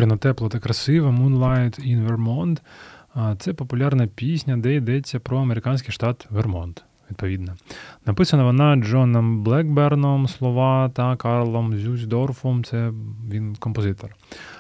Неймовірно 0.07 0.23
тепло 0.23 0.49
та 0.49 0.59
красиво 0.59 1.09
Moonlight 1.09 1.81
in 1.81 2.07
Vermont. 2.07 2.59
Це 3.39 3.53
популярна 3.53 4.07
пісня, 4.07 4.57
де 4.57 4.75
йдеться 4.75 5.21
про 5.21 5.39
американський 5.39 5.93
штат 5.93 6.27
Вермонт. 6.31 6.85
Відповідно, 7.11 7.57
написана 8.07 8.45
вона 8.45 8.77
Джоном 8.77 9.43
Блекберном 9.43 10.29
слова 10.29 10.89
та 10.89 11.17
Карлом 11.17 11.79
Зюздорфом. 11.79 12.65
Це 12.65 12.93
він 13.31 13.57
композитор. 13.57 14.17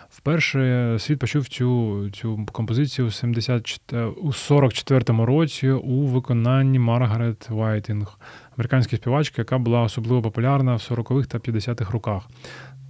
Вперше 0.08 0.96
світ 0.98 1.18
почув 1.18 1.48
цю, 1.48 2.10
цю 2.10 2.46
композицію 2.52 3.08
у 3.08 3.10
74, 3.10 4.04
у 4.06 4.28
44-му 4.28 5.26
році 5.26 5.70
у 5.70 6.06
виконанні 6.06 6.78
Маргарет 6.78 7.50
Вайтінг, 7.50 8.18
американської 8.56 8.98
співачки, 9.00 9.34
яка 9.38 9.58
була 9.58 9.80
особливо 9.80 10.22
популярна 10.22 10.74
в 10.74 10.78
40-х 10.78 11.26
та 11.26 11.38
50-х 11.38 11.92
роках. 11.92 12.28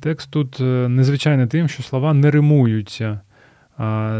Текст 0.06 0.30
тут 0.30 0.60
е, 0.60 0.64
незвичайний 0.88 1.46
тим, 1.46 1.68
що 1.68 1.82
слова 1.82 2.14
не 2.14 2.30
римуються. 2.30 3.20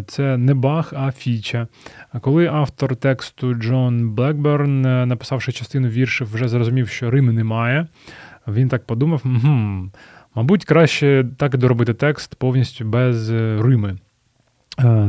Це 0.07 0.37
не 0.37 0.55
баг, 0.55 0.93
а 0.97 1.13
фіча. 1.13 1.67
А 2.13 2.19
Коли 2.19 2.47
автор 2.47 2.97
тексту 2.97 3.55
Джон 3.55 4.11
Блекберн, 4.11 4.87
е, 4.87 5.07
написавши 5.07 5.53
частину 5.53 5.89
віршів, 5.89 6.35
вже 6.35 6.49
зрозумів, 6.49 6.89
що 6.89 7.11
рими 7.11 7.33
немає, 7.33 7.87
він 8.49 8.69
так 8.69 8.87
подумав: 8.87 9.21
«Мгм, 9.25 9.91
мабуть, 10.35 10.65
краще 10.65 11.27
так 11.37 11.55
і 11.55 11.57
доробити 11.57 11.95
текст 11.95 12.35
повністю 12.35 12.85
без 12.85 13.31
е, 13.31 13.63
рими. 13.63 13.99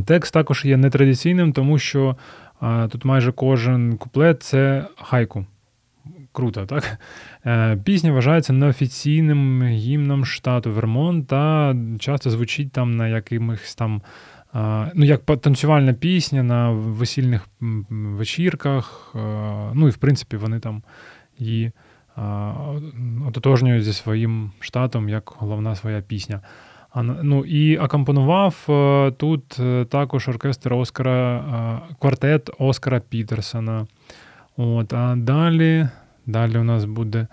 Текст 0.05 0.33
також 0.33 0.65
є 0.65 0.77
нетрадиційним, 0.77 1.53
тому 1.53 1.79
що 1.79 2.15
тут 2.89 3.05
майже 3.05 3.31
кожен 3.31 3.97
куплет 3.97 4.43
це 4.43 4.85
хайку. 5.01 5.45
Круто, 6.31 6.65
так? 6.65 6.99
Е, 7.45 7.77
Пісня 7.83 8.11
вважається 8.11 8.53
неофіційним 8.53 9.63
гімном 9.63 10.25
штату 10.25 10.71
Вермонт 10.71 11.27
та 11.27 11.75
часто 11.99 12.29
звучить 12.29 12.71
там 12.71 12.95
на 12.95 13.07
якимось 13.07 13.75
там, 13.75 14.01
е, 14.55 14.91
ну, 14.95 15.05
як 15.05 15.25
танцювальна 15.25 15.93
пісня 15.93 16.43
на 16.43 16.71
весільних 16.71 17.47
вечірках. 17.89 19.11
е, 19.15 19.19
Ну 19.73 19.87
і 19.87 19.91
в 19.91 19.97
принципі 19.97 20.37
вони 20.37 20.59
там 20.59 20.83
її 21.37 21.71
ототожнюють 23.27 23.83
зі 23.83 23.93
своїм 23.93 24.51
штатом 24.59 25.09
як 25.09 25.33
головна 25.37 25.75
своя 25.75 26.01
пісня. 26.01 26.41
Ну 27.23 27.45
і 27.45 27.77
акомпонував 27.77 28.55
тут 29.17 29.59
також 29.89 30.27
оркестр 30.27 30.73
Оскара, 30.73 31.81
квартет 31.99 32.49
Оскара 32.59 32.99
Пітерсона. 32.99 33.87
От, 34.57 34.93
а 34.93 35.15
далі, 35.15 35.87
далі 36.27 36.57
у 36.57 36.63
нас 36.63 36.85
буде 36.85 37.27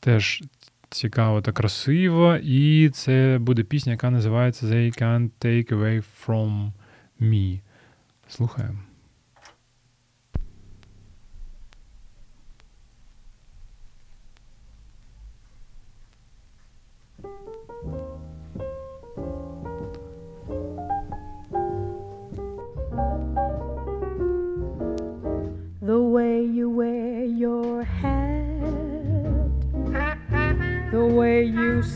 теж 0.00 0.42
цікаво 0.90 1.42
та 1.42 1.52
красиво, 1.52 2.36
і 2.36 2.90
це 2.90 3.38
буде 3.40 3.62
пісня, 3.62 3.92
яка 3.92 4.10
називається 4.10 4.66
They 4.66 5.02
Can't 5.02 5.30
Take 5.40 5.72
Away 5.72 6.04
From 6.26 6.70
Me. 7.20 7.60
Слухаємо. 8.28 8.85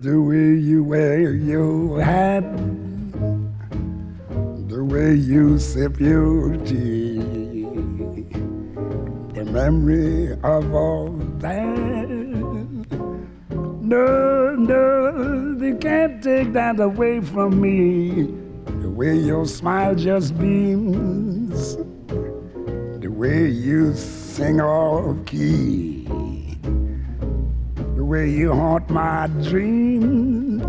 the 0.00 0.22
way 0.24 0.54
you 0.54 0.84
wear 0.84 1.32
your 1.32 2.00
hat, 2.00 2.44
the 4.68 4.84
way 4.84 5.14
you 5.14 5.58
sip 5.58 5.98
your 5.98 6.56
tea, 6.58 7.18
the 9.34 9.44
memory 9.44 10.32
of 10.44 10.72
all 10.72 11.08
that. 11.38 12.08
No, 13.80 14.54
no, 14.54 15.54
they 15.58 15.72
can't 15.74 16.22
take 16.22 16.52
that 16.52 16.78
away 16.78 17.20
from 17.20 17.60
me. 17.60 18.32
The 18.82 18.90
way 18.90 19.16
your 19.16 19.46
smile 19.46 19.94
just 19.96 20.38
beams, 20.38 21.76
the 23.00 23.08
way 23.08 23.48
you 23.48 23.94
sing 23.94 24.60
off 24.60 25.24
key 25.26 25.95
way 28.06 28.30
you 28.30 28.52
haunt 28.52 28.88
my 28.88 29.26
dreams. 29.42 30.62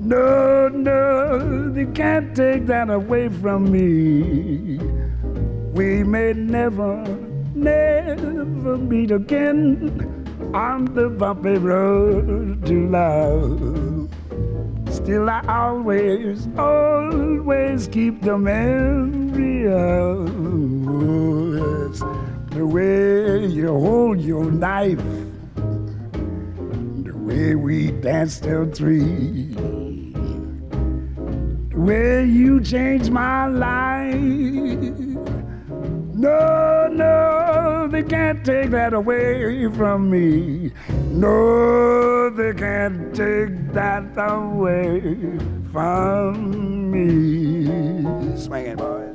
No, 0.00 0.68
no, 0.68 1.72
you 1.74 1.86
can't 1.94 2.36
take 2.36 2.66
that 2.66 2.90
away 2.90 3.30
from 3.30 3.72
me. 3.72 4.78
We 5.72 6.04
may 6.04 6.34
never, 6.34 7.02
never 7.54 8.76
meet 8.76 9.12
again 9.12 10.52
on 10.52 10.84
the 10.94 11.08
bumpy 11.08 11.56
road 11.56 12.66
to 12.66 12.88
love. 12.88 14.10
Still, 14.94 15.30
I 15.30 15.42
always, 15.48 16.46
always 16.58 17.88
keep 17.88 18.20
the 18.20 18.36
memory 18.36 19.66
of 19.72 20.34
the 22.50 22.66
way 22.66 23.46
you 23.46 23.68
hold 23.68 24.20
your 24.20 24.50
knife, 24.50 25.00
way 27.34 27.54
we 27.54 27.90
danced 27.90 28.44
till 28.44 28.70
three, 28.70 29.54
way 31.74 32.24
you 32.24 32.60
changed 32.60 33.10
my 33.10 33.46
life. 33.46 34.14
No, 36.14 36.88
no, 36.92 37.88
they 37.90 38.02
can't 38.02 38.44
take 38.44 38.70
that 38.70 38.94
away 38.94 39.68
from 39.72 40.10
me. 40.10 40.70
No, 41.10 42.30
they 42.30 42.54
can't 42.54 43.14
take 43.14 43.72
that 43.72 44.04
away 44.16 45.00
from 45.72 46.90
me. 46.90 48.36
Swing 48.36 48.66
it, 48.66 48.78
boys. 48.78 49.13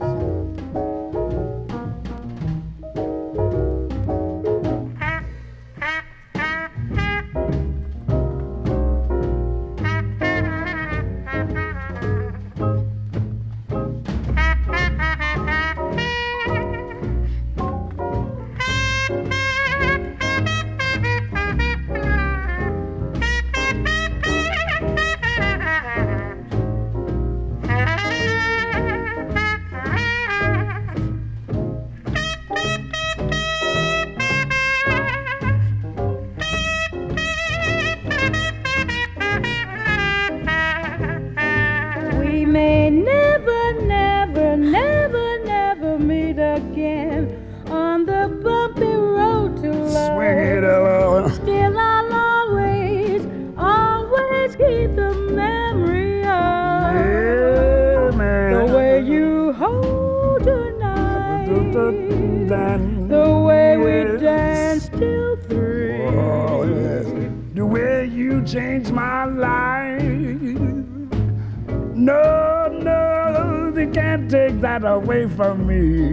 No, 71.99 72.69
no, 72.81 73.71
they 73.71 73.85
can't 73.87 74.31
take 74.31 74.61
that 74.61 74.85
away 74.85 75.27
from 75.27 75.67
me. 75.67 76.11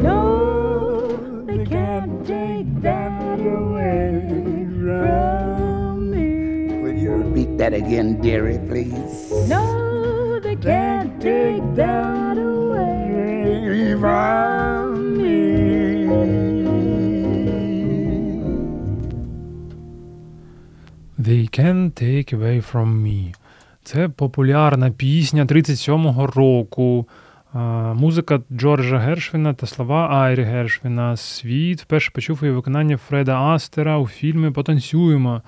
No, 0.00 1.44
they 1.44 1.66
can't 1.66 2.26
take 2.26 2.80
that 2.80 3.38
away 3.38 4.66
from 4.80 6.10
me. 6.10 6.80
Will 6.80 6.96
you 6.96 7.10
repeat 7.10 7.58
that 7.58 7.74
again, 7.74 8.18
dearie, 8.22 8.58
please? 8.68 9.30
No, 9.50 10.40
they 10.40 10.56
can't 10.56 11.20
take 11.20 11.62
that 11.74 12.38
away 12.38 13.96
from 14.00 15.18
me. 15.18 16.08
They 21.18 21.46
Can't 21.48 21.94
Take 21.94 22.32
Away 22.32 22.60
From 22.62 23.02
Me. 23.02 23.34
Це 23.88 24.08
популярна 24.08 24.90
пісня 24.90 25.44
37-го 25.44 26.26
року. 26.26 27.08
Музика 27.94 28.40
Джорджа 28.52 28.98
Гершвіна 28.98 29.54
та 29.54 29.66
слова 29.66 30.08
Айрі 30.08 30.42
Гершвіна. 30.42 31.16
Світ 31.16 31.82
вперше 31.82 32.10
почув 32.14 32.38
її 32.42 32.54
виконання 32.54 32.96
Фреда 32.96 33.40
Астера 33.40 33.98
у 33.98 34.06
фільмі 34.08 34.50
Потанцюємо 34.50 35.42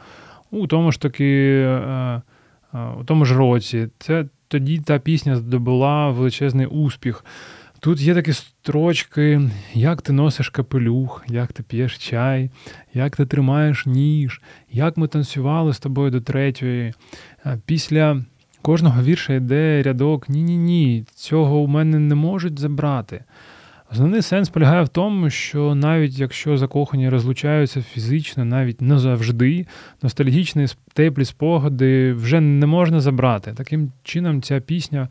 у 0.51 0.67
тому 0.67 0.93
ж 0.93 1.01
таки 1.01 1.63
е, 1.67 2.23
е, 2.75 2.79
у 3.01 3.05
тому 3.05 3.25
ж 3.25 3.39
році. 3.39 3.89
Це 3.99 4.25
тоді 4.49 4.79
та 4.79 4.99
пісня 4.99 5.37
здобула 5.37 6.11
величезний 6.11 6.67
успіх. 6.67 7.25
Тут 7.81 8.01
є 8.01 8.15
такі 8.15 8.33
строчки, 8.33 9.41
як 9.75 10.03
ти 10.03 10.13
носиш 10.13 10.49
капелюх, 10.49 11.25
як 11.29 11.53
ти 11.53 11.63
п'єш 11.63 11.99
чай, 11.99 12.51
як 12.95 13.17
ти 13.17 13.27
тримаєш 13.27 13.87
ніж, 13.87 14.43
як 14.73 14.97
ми 14.97 15.09
танцювали 15.09 15.75
з 15.75 15.79
тобою 15.79 16.11
до 16.11 16.21
третьої. 16.21 16.95
Після 17.67 18.23
кожного 18.63 19.03
вірша 19.03 19.35
йде 19.35 19.83
рядок 19.83 20.29
Ні-ні 20.29 20.57
ні, 20.57 21.05
цього 21.15 21.59
у 21.59 21.67
мене 21.67 21.99
не 21.99 22.15
можуть 22.15 22.59
забрати. 22.59 23.25
Основний 23.93 24.23
сенс 24.23 24.49
полягає 24.49 24.83
в 24.83 24.89
тому, 24.89 25.31
що 25.31 25.75
навіть 25.75 26.19
якщо 26.19 26.57
закохані 26.57 27.09
розлучаються 27.09 27.83
фізично, 27.83 28.45
навіть 28.45 28.81
не 28.81 28.99
завжди, 28.99 29.67
ностальгічні 30.03 30.67
теплі 30.95 31.25
спогади 31.25 32.13
вже 32.13 32.41
не 32.41 32.67
можна 32.67 33.01
забрати. 33.01 33.53
Таким 33.57 33.93
чином, 34.03 34.43
ця 34.43 34.61
пісня 34.61 35.09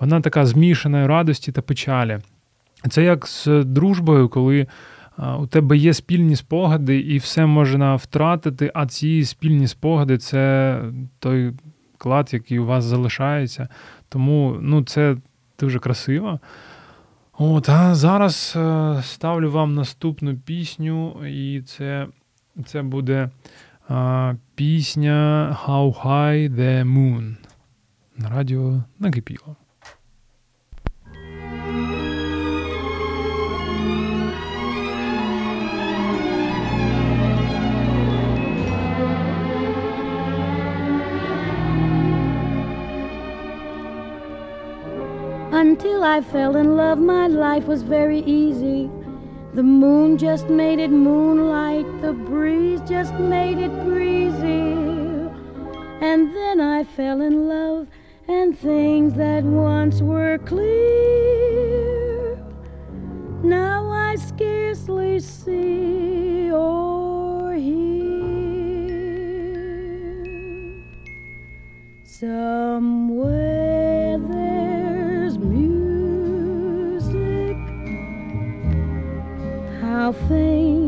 вона 0.00 0.20
така 0.20 0.46
змішана 0.46 1.06
радості 1.06 1.52
та 1.52 1.62
печалі. 1.62 2.18
Це 2.88 3.04
як 3.04 3.26
з 3.26 3.46
дружбою, 3.64 4.28
коли 4.28 4.66
у 5.38 5.46
тебе 5.46 5.76
є 5.76 5.94
спільні 5.94 6.36
спогади, 6.36 7.00
і 7.00 7.18
все 7.18 7.46
можна 7.46 7.94
втратити, 7.94 8.70
а 8.74 8.86
ці 8.86 9.24
спільні 9.24 9.66
спогади 9.66 10.18
це 10.18 10.82
той 11.18 11.52
клад, 11.98 12.30
який 12.32 12.58
у 12.58 12.66
вас 12.66 12.84
залишається. 12.84 13.68
Тому 14.08 14.56
ну, 14.60 14.84
це 14.84 15.16
дуже 15.58 15.78
красиво. 15.78 16.40
От, 17.38 17.68
а 17.68 17.94
зараз 17.94 18.54
е, 18.56 19.02
ставлю 19.02 19.50
вам 19.50 19.74
наступну 19.74 20.36
пісню, 20.36 21.26
і 21.26 21.62
це, 21.62 22.06
це 22.66 22.82
буде 22.82 23.30
е, 23.90 24.36
пісня 24.54 25.56
How 25.64 26.02
High 26.02 26.54
the 26.54 26.84
Moon 26.84 27.36
на 28.16 28.28
радіо 28.28 28.82
накипіло. 28.98 29.56
Until 45.52 46.04
I 46.04 46.20
fell 46.20 46.54
in 46.54 46.76
love, 46.76 46.98
my 46.98 47.26
life 47.26 47.66
was 47.66 47.82
very 47.82 48.20
easy. 48.20 48.88
The 49.52 49.64
moon 49.64 50.16
just 50.16 50.48
made 50.48 50.78
it 50.78 50.92
moonlight, 50.92 51.86
the 52.00 52.12
breeze 52.12 52.80
just 52.88 53.12
made 53.14 53.58
it 53.58 53.72
breezy. 53.84 54.76
And 56.00 56.32
then 56.34 56.60
I 56.60 56.84
fell 56.84 57.20
in 57.20 57.48
love, 57.48 57.88
and 58.28 58.56
things 58.56 59.14
that 59.14 59.42
once 59.42 60.00
were 60.00 60.38
clear, 60.38 62.36
now 63.42 63.90
I 63.90 64.14
scarcely 64.14 65.18
see 65.18 66.52
or 66.52 67.54
hear. 67.54 67.90
Somewhere 72.04 73.49
How 80.00 80.12
faint 80.12 80.79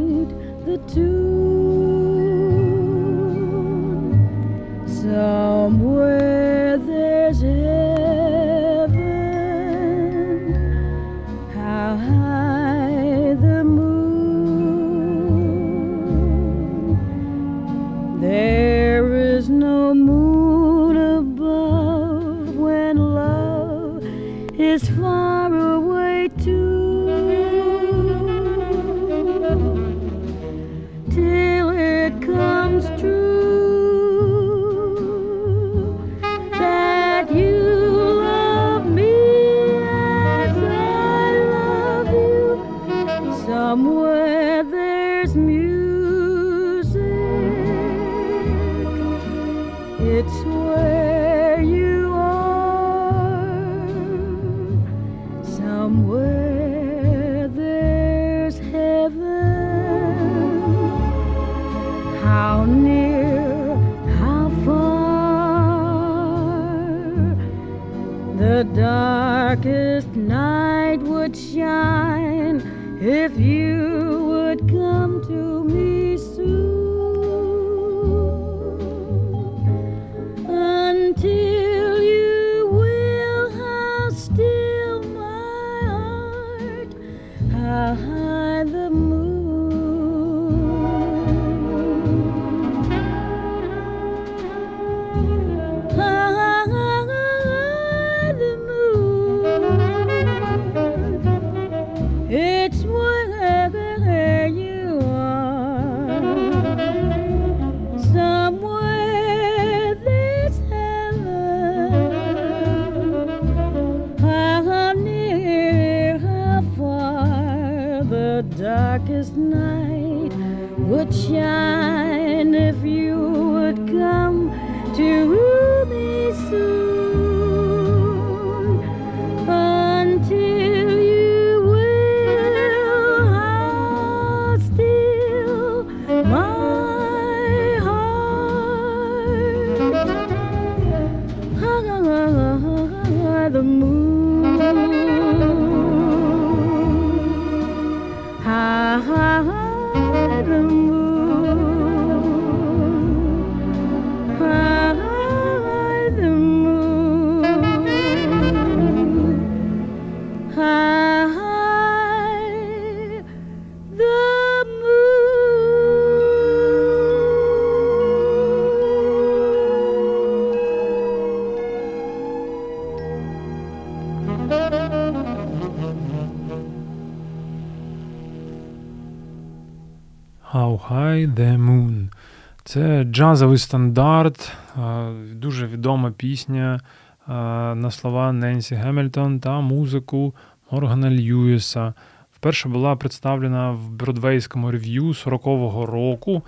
джазовий 183.12 183.59
стандарт, 183.59 184.53
е, 184.77 185.11
дуже 185.35 185.66
відома 185.66 186.11
пісня 186.11 186.81
е, 187.29 187.33
на 187.75 187.90
слова 187.90 188.33
Ненсі 188.33 188.75
Гемільтон 188.75 189.40
та 189.40 189.61
музику 189.61 190.35
Моргана 190.70 191.11
Льюіса. 191.11 191.94
Вперше 192.33 192.68
була 192.68 192.96
представлена 192.96 193.70
в 193.70 193.90
Бродвейському 193.90 194.70
рев'ю 194.70 195.05
40-го 195.05 195.87
року. 195.87 196.42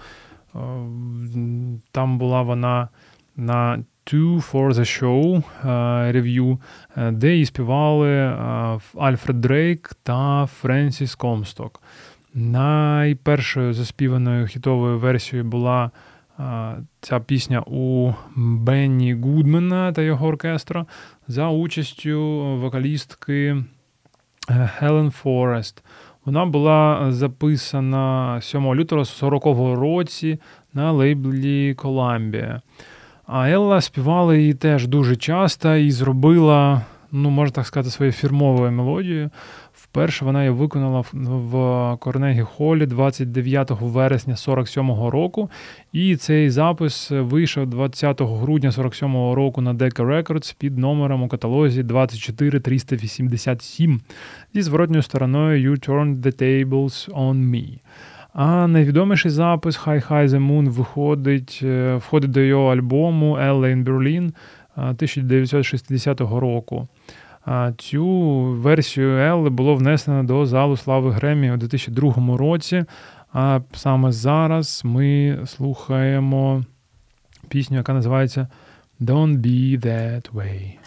Е, 0.55 0.59
Там 1.91 2.19
була 2.19 2.43
вона 2.43 2.89
на 3.37 3.85
Two 4.07 4.53
for 4.53 4.73
the 4.73 5.03
Show 5.03 5.43
рев'ю, 6.13 6.59
де 7.11 7.33
її 7.33 7.47
співали 7.47 8.37
Альфред 8.99 9.41
Дрейк 9.41 9.97
та 10.03 10.47
Френсіс 10.47 11.15
Комсток. 11.15 11.83
Найпершою 12.35 13.73
заспіваною 13.75 14.47
хітовою 14.47 14.99
версією 14.99 15.49
була 15.49 15.91
ця 17.01 17.21
пісня 17.21 17.61
у 17.61 18.13
Бенні 18.37 19.15
Гудмена 19.15 19.93
та 19.93 20.03
його 20.03 20.27
оркестра 20.27 20.87
за 21.29 21.49
участю 21.49 22.21
вокалістки 22.61 23.65
Хелен 24.79 25.11
Форест. 25.11 25.85
Вона 26.25 26.47
була 26.47 27.07
записана 27.13 28.39
7 28.41 28.75
лютого 28.75 29.03
40-го 29.03 29.75
році 29.75 30.39
на 30.75 30.93
лейблі 30.93 31.75
Columbia. 31.75 32.61
А 33.27 33.51
Елла 33.51 33.81
співала 33.81 34.37
її 34.37 34.55
теж 34.55 34.87
дуже 34.87 35.17
часто 35.17 35.77
і 35.77 35.91
зробила, 35.91 36.83
ну, 37.13 37.31
можна 37.31 37.55
так 37.55 37.67
сказати, 37.67 37.91
своєю 37.91 38.13
фірмовою 38.13 38.73
мелодією. 38.73 39.31
Вперше 39.95 40.25
вона 40.25 40.39
її 40.45 40.51
виконала 40.51 41.05
в- 41.13 41.97
Корнегі 42.01 42.41
Холі 42.41 42.87
29 42.87 43.71
вересня 43.81 44.35
47-го 44.35 45.11
року. 45.11 45.51
І 45.93 46.17
цей 46.17 46.51
запис 46.51 47.11
вийшов 47.11 47.67
20 47.67 48.21
грудня 48.23 48.71
47-го 48.71 49.35
року 49.35 49.61
на 49.61 49.75
Decca 49.75 50.07
Records 50.07 50.55
під 50.59 50.79
номером 50.79 51.23
у 51.23 51.29
каталозі 51.29 51.83
24387 51.83 54.01
зі 54.55 54.63
зворотньою 54.63 55.03
стороною 55.03 55.71
You 55.73 55.89
Turned 55.89 56.17
the 56.21 56.43
Tables 56.43 57.11
on 57.15 57.35
Me. 57.37 57.79
А 58.33 58.67
найвідоміший 58.67 59.31
запис 59.31 59.81
High 59.87 60.11
High 60.13 60.29
the 60.29 60.47
Moon 60.51 60.69
виходить, 60.69 61.61
е, 61.63 61.97
входить 61.97 62.31
до 62.31 62.41
його 62.41 62.73
альбому 62.73 63.37
Ella 63.37 63.77
in 63.77 63.85
Berlin 63.85 64.29
е, 64.29 64.33
1960 64.77 66.21
року. 66.21 66.89
Цю 67.79 68.07
версію 68.43 69.19
Елли 69.19 69.51
було 69.51 69.75
внесено 69.75 70.25
до 70.25 70.47
залу 70.47 70.77
слави 70.77 71.11
Гремі 71.11 71.53
у 71.53 71.57
2002 71.57 72.37
році. 72.37 72.85
А 73.33 73.61
саме 73.73 74.13
зараз 74.13 74.83
ми 74.85 75.39
слухаємо 75.47 76.65
пісню, 77.49 77.77
яка 77.77 77.93
називається 77.93 78.49
Don't 79.01 79.39
Be 79.39 79.87
That 79.87 80.33
Way. 80.33 80.79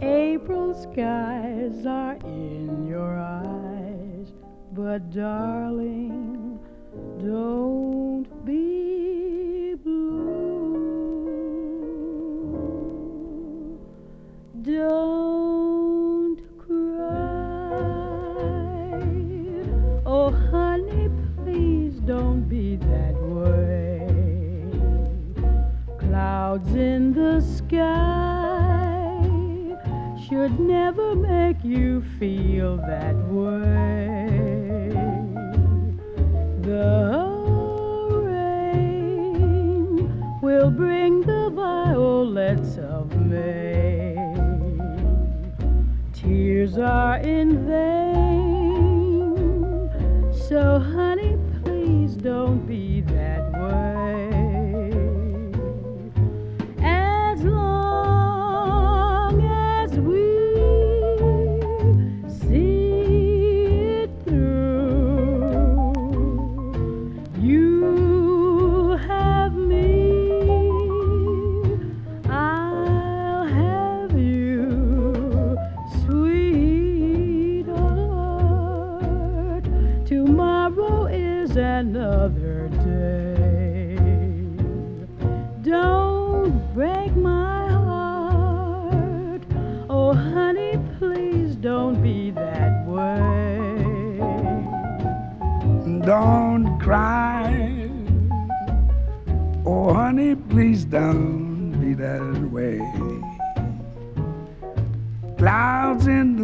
April 0.00 0.74
skies 0.74 1.86
are 1.86 2.18
in 2.24 2.86
your 2.92 3.12
eyes, 3.18 4.28
but 4.72 5.00
darling, 5.10 6.58
don't 7.20 8.26
be 8.44 8.91
Don't 14.62 16.38
cry. 16.56 17.02
Oh, 20.06 20.30
honey, 20.52 21.10
please 21.38 21.98
don't 21.98 22.48
be 22.48 22.76
that 22.76 23.16
way. 23.20 24.06
Clouds 25.98 26.74
in 26.74 27.12
the 27.12 27.40
sky 27.40 29.18
should 30.28 30.60
never 30.60 31.16
make 31.16 31.64
you 31.64 32.04
feel 32.20 32.76
that 32.76 33.16
way. 33.16 34.28
The 36.60 37.26
rain 38.22 40.08
will 40.40 40.70
bring 40.70 41.22
the 41.22 41.50
violets 41.50 42.78
of 42.78 43.16
May. 43.16 43.91
Are 46.78 47.18
in 47.18 47.66
vain. 47.66 48.32
So, 50.32 50.78
honey, 50.78 51.36
please 51.62 52.14
don't 52.14 52.66
be 52.66 53.01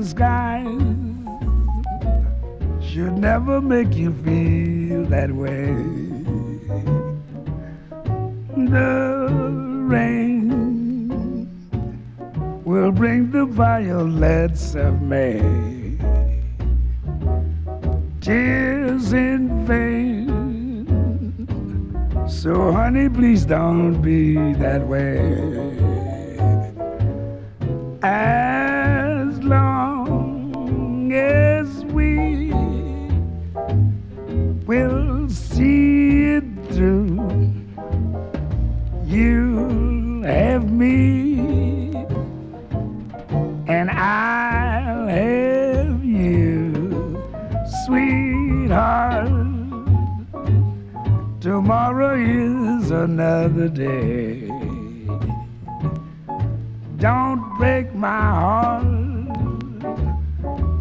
Sky 0.09 0.65
should 2.81 3.19
never 3.19 3.61
make 3.61 3.95
you 3.95 4.11
feel 4.25 5.05
that 5.05 5.31
way. 5.31 5.75
The 8.57 9.29
rain 9.87 11.47
will 12.65 12.91
bring 12.91 13.31
the 13.31 13.45
violets 13.45 14.75
of 14.75 15.03
May. 15.03 15.43
Tears 18.23 19.13
in 19.13 19.67
vain. 19.67 20.87
So, 22.27 22.73
honey, 22.73 23.11
please 23.11 23.45
don't 23.45 24.01
be 24.01 24.55
that 24.55 24.87
way. 24.87 25.98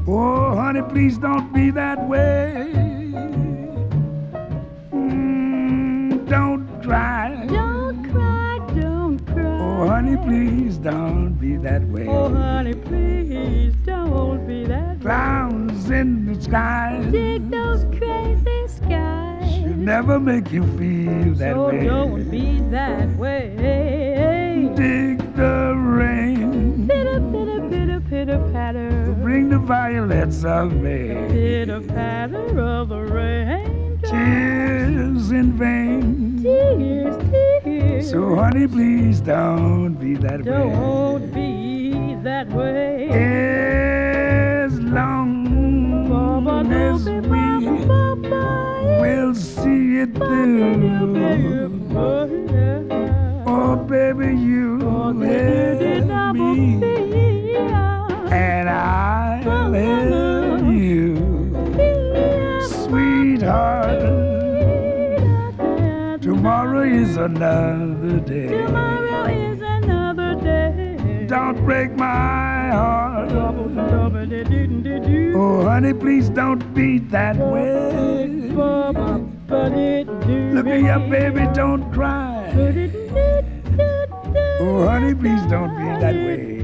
Oh, 0.09 0.55
honey, 0.55 0.81
please 0.83 1.17
don't 1.17 1.51
be 1.53 1.69
that 1.71 2.07
way. 2.07 2.71
Mm, 4.93 6.25
don't 6.29 6.65
cry. 6.81 7.45
Don't 7.47 8.09
cry, 8.11 8.59
don't 8.79 9.19
cry. 9.27 9.59
Oh, 9.59 9.87
honey, 9.87 10.15
please 10.17 10.77
don't 10.77 11.33
be 11.33 11.57
that 11.57 11.83
way. 11.89 12.07
Oh, 12.07 12.33
honey, 12.33 12.73
please 12.73 13.75
don't 13.85 14.47
be 14.47 14.63
that 14.65 14.95
way. 14.97 15.01
Clowns 15.01 15.89
in 15.89 16.25
the 16.25 16.41
sky 16.41 17.05
Dig 17.11 17.49
those 17.51 17.83
crazy 17.97 18.67
skies. 18.67 19.53
should 19.55 19.77
never 19.77 20.19
make 20.21 20.51
you 20.53 20.63
feel 20.77 21.33
that 21.35 21.55
way. 21.57 21.61
so 21.61 21.67
way. 21.67 21.83
don't 21.85 22.31
be 22.31 22.59
that 22.71 23.09
way. 23.17 23.53
Dig 24.75 25.17
the 25.35 25.73
rain. 25.75 26.66
Violets 29.67 30.45
of 30.45 30.71
May. 30.75 31.27
Pitter, 31.29 31.81
patter 31.81 32.57
of 32.61 32.87
the 32.87 33.01
rain. 33.01 33.99
Tears 34.01 35.29
in 35.31 35.51
vain. 35.57 36.41
Tears, 36.41 37.17
tears. 37.65 38.09
So, 38.09 38.35
honey, 38.35 38.65
please 38.67 39.19
don't 39.19 39.95
be 39.95 40.15
that 40.15 40.45
way. 40.45 40.51
Don't 40.51 41.33
be 41.33 42.15
that 42.23 42.47
way. 42.49 43.09
As 43.09 44.79
long 44.79 46.07
Baba, 46.09 46.73
as 46.73 47.03
we 47.03 47.19
Baba, 47.19 48.15
Baba. 48.15 48.79
Eh. 48.85 49.01
will 49.01 49.35
see 49.35 49.99
it 49.99 50.15
through. 50.15 51.17
Eh, 51.17 51.67
eh, 51.99 53.43
oh, 53.45 53.75
baby, 53.75 54.27
you 54.27 54.79
oh, 54.83 55.11
have 55.19 56.35
me, 56.35 57.26
and 58.31 58.69
I'll 58.69 59.71
have 59.73 60.73
you, 60.73 61.15
sweetheart. 62.67 64.01
Tomorrow 66.21 66.83
is 66.83 67.17
another 67.17 68.19
day. 68.19 68.47
Tomorrow 68.47 69.25
is 69.25 69.61
another 69.61 70.35
day. 70.41 71.25
Don't 71.27 71.63
break 71.65 71.91
my 71.95 72.69
heart. 72.71 73.31
Oh, 75.39 75.63
honey, 75.63 75.93
please 75.93 76.29
don't 76.29 76.73
be 76.73 76.99
that 76.99 77.37
way. 77.37 78.17
Look 80.53 80.67
at 80.67 80.81
your 80.81 80.99
baby, 81.09 81.47
don't 81.53 81.91
cry. 81.93 82.51
Oh, 84.59 84.87
honey, 84.87 85.13
please 85.13 85.45
don't 85.45 85.75
be 85.77 85.85
that 86.01 86.15
way. 86.15 86.57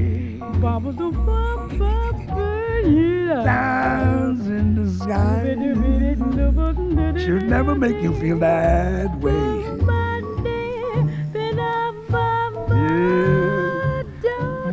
Clouds 2.84 4.46
in 4.46 4.74
the 4.74 4.90
sky 4.90 5.56
should 7.18 7.48
never 7.48 7.74
make 7.74 8.02
you 8.02 8.12
feel 8.20 8.38
that 8.40 9.18
way. 9.20 9.32
Yeah. 12.68 14.12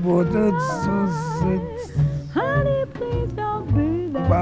But 0.04 0.28
it's 0.28 0.68
so 0.84 1.08
sweet. 1.40 1.62
Honey, 2.34 2.84
please 2.94 3.32
don't 3.32 3.66
be 3.74 4.12
that 4.12 4.30
way. 4.30 4.38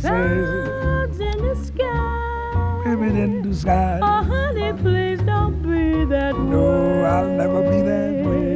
Clouds 0.00 1.20
in 1.20 1.38
the 1.38 1.54
sky. 1.64 2.82
baby 2.84 3.20
in 3.20 3.42
the 3.48 3.54
sky. 3.54 4.00
Oh, 4.02 4.24
honey, 4.24 4.72
please 4.72 5.20
don't 5.20 5.62
be 5.62 6.04
that 6.06 6.34
way. 6.34 6.40
No, 6.40 7.04
I'll 7.04 7.28
never 7.28 7.62
be 7.62 7.80
that 7.82 8.26
way. 8.26 8.51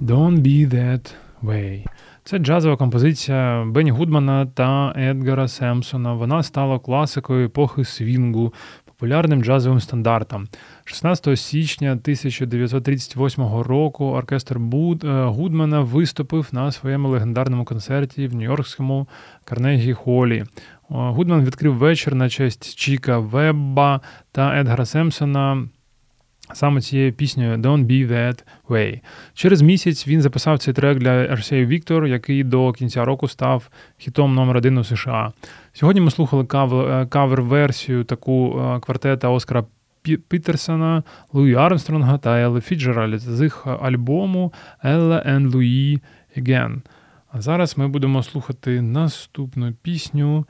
Don't 0.00 0.38
be 0.38 0.66
that 0.66 1.14
way. 1.42 1.86
Це 2.24 2.38
джазова 2.38 2.76
композиція 2.76 3.64
Бенні 3.64 3.90
Гудмана 3.90 4.46
та 4.46 4.94
Едгара 4.96 5.48
Семпсона. 5.48 6.12
Вона 6.14 6.42
стала 6.42 6.78
класикою 6.78 7.46
епохи 7.46 7.84
свінгу, 7.84 8.54
популярним 8.84 9.44
джазовим 9.44 9.80
стандартом. 9.80 10.48
16 10.84 11.38
січня 11.38 11.92
1938 11.92 13.44
року 13.62 14.04
оркестр 14.04 14.58
Буд, 14.58 15.04
е, 15.04 15.24
Гудмана 15.24 15.80
виступив 15.80 16.48
на 16.52 16.72
своєму 16.72 17.08
легендарному 17.08 17.64
концерті 17.64 18.26
в 18.26 18.34
Нью-Йоркському 18.34 19.06
Карнегі 19.44 19.92
Холі. 19.92 20.44
Гудман 20.88 21.44
відкрив 21.44 21.74
вечір 21.74 22.14
на 22.14 22.28
честь 22.28 22.74
Чіка 22.74 23.18
Вебба 23.18 24.00
та 24.32 24.60
Едгара 24.60 24.86
Семпсона 24.86 25.68
саме 26.52 26.80
цією 26.80 27.12
піснею 27.12 27.56
Don't 27.56 27.86
Be 27.86 28.12
That 28.12 28.44
Way. 28.68 29.00
Через 29.34 29.62
місяць 29.62 30.08
він 30.08 30.22
записав 30.22 30.58
цей 30.58 30.74
трек 30.74 30.98
для 30.98 31.10
RCA 31.10 31.66
Victor, 31.66 32.06
який 32.06 32.44
до 32.44 32.72
кінця 32.72 33.04
року 33.04 33.28
став 33.28 33.70
хітом 33.98 34.34
номер 34.34 34.56
один 34.56 34.78
у 34.78 34.84
США. 34.84 35.32
Сьогодні 35.72 36.00
ми 36.00 36.10
слухали 36.10 36.42
е, 36.42 36.46
кавер-версію 37.06 38.04
таку 38.04 38.60
е, 38.60 38.80
квартета 38.80 39.28
Оскара 39.28 39.64
Пітерсона, 40.02 41.02
Луї 41.32 41.54
Армстронга 41.54 42.18
та 42.18 42.40
Елли 42.40 42.60
Фіджеральд 42.60 43.20
з 43.20 43.42
їх 43.42 43.66
альбому 43.66 44.52
Ella 44.84 45.30
and 45.30 45.50
Louis 45.50 46.00
Again. 46.38 46.80
А 47.32 47.40
зараз 47.40 47.78
ми 47.78 47.88
будемо 47.88 48.22
слухати 48.22 48.82
наступну 48.82 49.72
пісню 49.82 50.46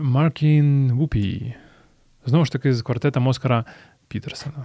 Маркін 0.00 0.92
Вупі. 0.92 1.54
Знову 2.26 2.44
ж 2.44 2.52
таки, 2.52 2.74
з 2.74 2.82
квартетом 2.82 3.26
Оскара 3.26 3.64
Пітерсона. 4.08 4.64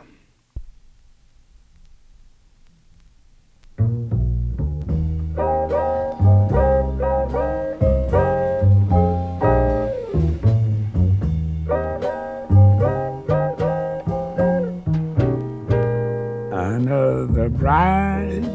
Another 16.52 17.50
bride, 17.50 18.46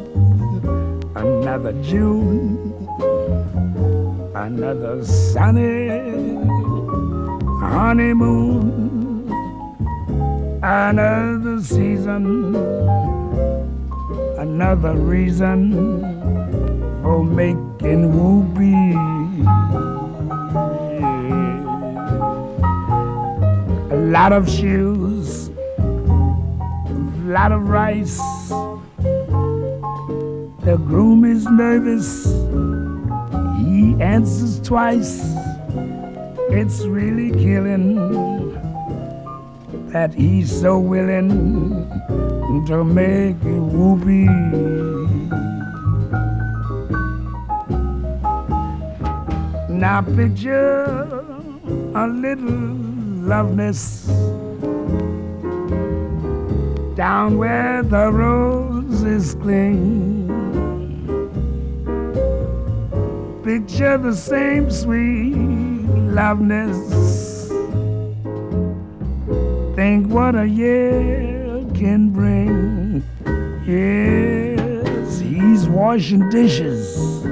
another 1.17 1.73
June, 1.83 2.73
another 4.35 5.05
sunny 5.05 5.89
honeymoon, 7.61 9.29
another 10.63 11.61
season, 11.61 12.55
another 14.39 14.95
reason 14.95 16.01
for 17.03 17.25
making 17.25 18.13
whoopee. 18.15 18.95
A 23.93 23.97
lot 23.97 24.33
of 24.33 24.49
shoes, 24.49 25.49
a 25.49 27.25
lot 27.25 27.51
of 27.51 27.69
rice. 27.69 28.19
The 30.65 30.77
groom 30.87 31.25
is 31.25 31.45
nervous. 31.47 32.27
He 33.59 34.01
answers 34.01 34.61
twice. 34.61 35.21
It's 36.51 36.85
really 36.85 37.33
killing 37.33 37.97
that 39.91 40.15
he's 40.15 40.61
so 40.61 40.79
willing 40.79 42.38
to 42.49 42.83
make 42.83 43.37
you 43.45 43.63
whoopee. 43.63 44.25
Now 49.69 50.01
picture 50.01 50.95
a 51.95 52.07
little 52.09 52.75
loveliness 53.29 54.07
down 56.97 57.37
where 57.37 57.83
the 57.83 58.11
roses 58.11 59.35
cling. 59.35 60.27
Picture 63.45 63.99
the 63.99 64.15
same 64.15 64.71
sweet 64.71 65.35
loveliness. 66.17 67.49
Think 69.77 70.09
what 70.09 70.35
a 70.35 70.47
year 70.47 71.38
can 71.79 72.11
bring. 72.11 73.05
Yes, 73.65 75.21
he's 75.21 75.69
washing 75.69 76.29
dishes 76.29 77.23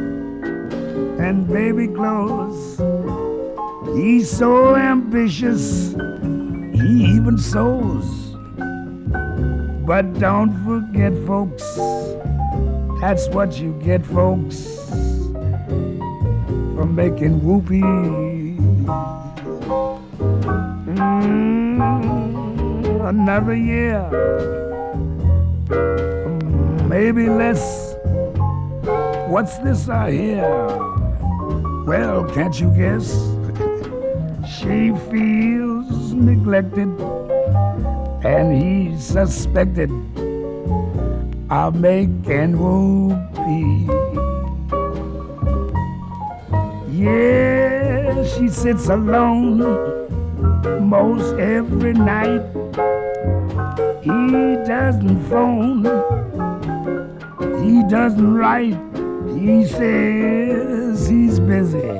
and 1.18 1.48
baby 1.48 1.88
clothes. 1.88 2.80
He's 3.96 4.30
so 4.30 4.76
ambitious, 4.76 5.94
he 6.74 7.16
even 7.16 7.38
sews. 7.38 8.06
But 9.84 10.14
don't 10.20 10.52
forget, 10.64 11.12
folks, 11.26 11.64
that's 13.00 13.28
what 13.28 13.58
you 13.58 13.72
get, 13.82 14.06
folks, 14.06 14.78
for 16.76 16.86
making 16.86 17.42
whoopee. 17.44 17.80
Mm, 20.94 21.55
another 23.06 23.54
year, 23.54 24.02
maybe 26.88 27.28
less. 27.28 27.94
What's 29.28 29.58
this 29.58 29.88
I 29.88 30.10
hear? 30.10 30.66
Well, 31.86 32.24
can't 32.34 32.58
you 32.60 32.70
guess? 32.70 33.06
She 34.58 34.90
feels 35.10 36.12
neglected 36.14 36.88
and 38.24 38.46
he's 38.60 39.04
suspected 39.04 39.90
of 41.48 41.76
making 41.76 42.58
whoopee. 42.58 43.86
Yeah, 46.90 48.24
she 48.24 48.48
sits 48.48 48.88
alone 48.88 49.58
most 50.88 51.38
every 51.38 51.92
night. 51.92 52.42
He 54.06 54.12
doesn't 54.12 55.20
phone, 55.28 55.82
he 57.64 57.82
doesn't 57.90 58.34
write. 58.34 58.78
He 59.36 59.66
says 59.66 61.08
he's 61.08 61.40
busy, 61.40 61.90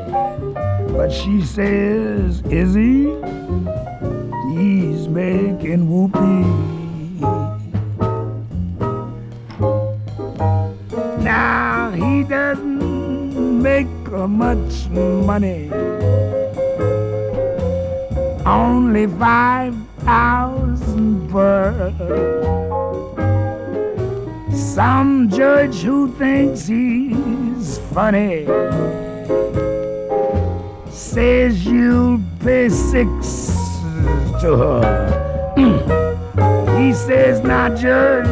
but 0.94 1.10
she 1.10 1.42
says, 1.42 2.42
Is 2.42 2.74
he? 2.74 3.06
He's 4.54 5.08
making 5.08 5.90
whoopee. 5.90 6.46
Now 11.24 11.90
he 11.90 12.22
doesn't 12.22 13.62
make 13.62 13.88
much 14.12 14.86
money, 14.90 15.72
only 18.46 19.08
five 19.08 19.74
thousand 20.06 21.28
per. 21.30 21.75
Some 24.76 25.30
judge 25.30 25.80
who 25.80 26.12
thinks 26.18 26.66
he's 26.66 27.78
funny 27.94 28.44
says 30.90 31.64
you'll 31.64 32.20
pay 32.40 32.68
six 32.68 33.26
to 34.42 34.54
her. 34.54 35.54
he 36.78 36.92
says, 36.92 37.40
Now, 37.40 37.74
Judge, 37.74 38.26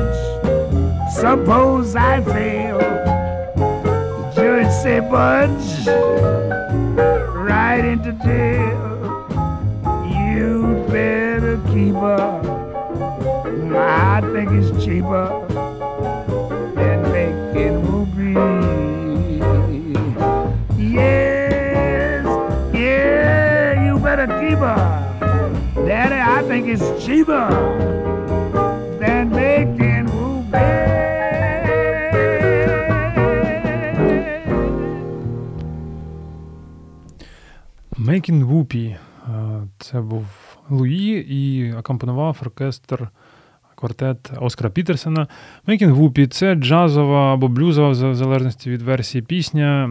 suppose 1.14 1.96
I 1.96 2.20
fail. 2.20 2.78
Judge 4.34 4.70
say, 4.82 5.00
Budge, 5.00 5.86
right 7.34 7.86
into 7.86 8.12
jail. 8.22 8.84
You'd 10.12 10.88
better 10.88 11.56
keep 11.68 11.94
her. 11.94 12.42
I 13.74 14.20
think 14.20 14.50
it's 14.50 14.84
cheaper. 14.84 15.43
Yes, 20.78 22.24
yeah, 22.74 23.84
you 23.84 23.98
better 24.00 24.26
keep 24.40 24.58
her. 24.58 24.82
Daddy, 25.86 26.20
I 26.36 26.42
think 26.48 26.66
it's 26.66 26.88
cheaper 27.04 27.48
than 29.00 29.30
making 29.30 30.04
Making 37.96 38.44
Whoopi. 38.44 38.96
Це 39.78 40.00
був 40.00 40.26
Луї 40.70 41.26
і 41.34 41.72
акомпонував 41.72 42.38
оркестр 42.42 43.08
квартет 43.84 44.30
Оскара 44.40 44.70
Пітерсона. 44.70 45.26
Makin' 45.68 45.94
Whoopee– 45.94 46.26
це 46.28 46.54
джазова 46.54 47.34
або 47.34 47.48
блюзова, 47.48 47.88
в 47.88 48.14
залежності 48.14 48.70
від 48.70 48.82
версії 48.82 49.22
пісня, 49.22 49.90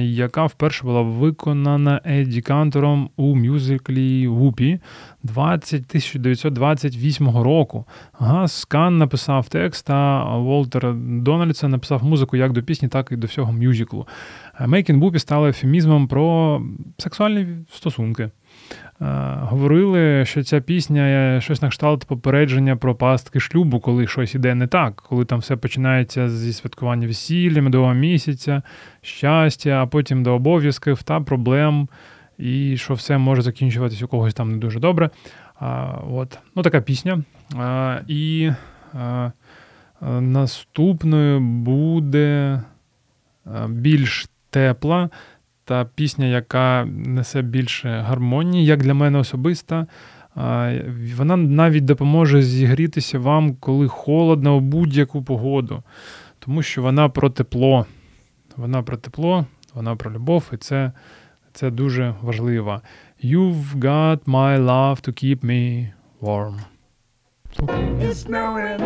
яка 0.00 0.46
вперше 0.46 0.84
була 0.84 1.02
виконана 1.02 2.00
Едді 2.04 2.40
Кантором 2.40 3.10
у 3.16 3.36
мюзиклі 3.36 4.28
Whoopee 4.28 4.78
1928 5.24 7.28
року. 7.28 7.84
Гас 8.12 8.64
Кан 8.64 8.98
написав 8.98 9.48
текст, 9.48 9.90
а 9.90 10.36
Волтер 10.36 10.94
Дональдсон 10.94 11.70
написав 11.70 12.04
музику 12.04 12.36
як 12.36 12.52
до 12.52 12.62
пісні, 12.62 12.88
так 12.88 13.12
і 13.12 13.16
до 13.16 13.26
всього 13.26 13.52
мюзиклу. 13.52 14.06
Making 14.60 15.00
Whoopi 15.00 15.18
стало 15.18 15.48
ефемізмом 15.48 16.08
про 16.08 16.62
сексуальні 16.98 17.46
стосунки. 17.72 18.30
Говорили, 19.40 20.24
що 20.24 20.42
ця 20.42 20.60
пісня 20.60 21.40
щось 21.40 21.62
на 21.62 21.68
кшталт 21.68 22.04
попередження 22.04 22.76
про 22.76 22.94
пастки 22.94 23.40
шлюбу, 23.40 23.80
коли 23.80 24.06
щось 24.06 24.34
іде 24.34 24.54
не 24.54 24.66
так, 24.66 24.96
коли 25.08 25.24
там 25.24 25.38
все 25.38 25.56
починається 25.56 26.28
зі 26.28 26.52
святкування 26.52 27.06
весілля, 27.06 27.62
медового 27.62 27.94
місяця, 27.94 28.62
щастя, 29.02 29.70
а 29.70 29.86
потім 29.86 30.22
до 30.22 30.34
обов'язків 30.34 31.02
та 31.02 31.20
проблем, 31.20 31.88
і 32.38 32.76
що 32.76 32.94
все 32.94 33.18
може 33.18 33.42
закінчуватись 33.42 34.02
у 34.02 34.08
когось 34.08 34.34
там 34.34 34.52
не 34.52 34.58
дуже 34.58 34.80
добре. 34.80 35.10
А, 35.60 35.98
от. 36.10 36.38
Ну, 36.56 36.62
така 36.62 36.80
пісня. 36.80 37.22
А, 37.56 37.98
І 38.08 38.50
а, 38.94 39.30
наступною 40.20 41.40
буде 41.40 42.62
більш 43.68 44.28
тепла 44.50 45.10
та 45.70 45.84
пісня, 45.84 46.26
яка 46.26 46.84
несе 46.90 47.42
більше 47.42 48.04
гармонії, 48.06 48.64
як 48.64 48.82
для 48.82 48.94
мене 48.94 49.18
особиста. 49.18 49.86
Вона 51.16 51.36
навіть 51.36 51.84
допоможе 51.84 52.42
зігрітися 52.42 53.18
вам, 53.18 53.54
коли 53.54 53.88
холодно 53.88 54.56
у 54.56 54.60
будь-яку 54.60 55.22
погоду. 55.22 55.82
Тому 56.38 56.62
що 56.62 56.82
вона 56.82 57.08
про 57.08 57.30
тепло. 57.30 57.86
Вона 58.56 58.82
про 58.82 58.96
тепло, 58.96 59.46
вона 59.74 59.96
про 59.96 60.12
любов, 60.12 60.50
і 60.52 60.56
це 60.56 60.92
це 61.52 61.70
дуже 61.70 62.14
важливо. 62.22 62.80
You've 63.24 63.74
got 63.74 64.18
my 64.26 64.58
love 64.58 65.08
to 65.08 65.12
keep 65.24 65.44
me 65.44 65.88
warm. 66.20 66.56
It's 68.04 68.20
snowing, 68.26 68.80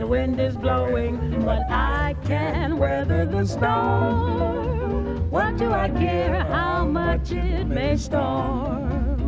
the 0.00 0.06
wind 0.14 0.36
is 0.48 0.54
blowing, 0.56 1.14
but 1.48 1.62
I 1.70 2.14
can 2.28 2.68
weather 2.78 3.22
the 3.34 3.44
storm. 3.54 4.75
What 5.36 5.58
do 5.58 5.70
I 5.70 5.90
care 5.90 6.44
how 6.44 6.86
much 6.86 7.30
it 7.30 7.66
may 7.66 7.98
storm? 7.98 9.20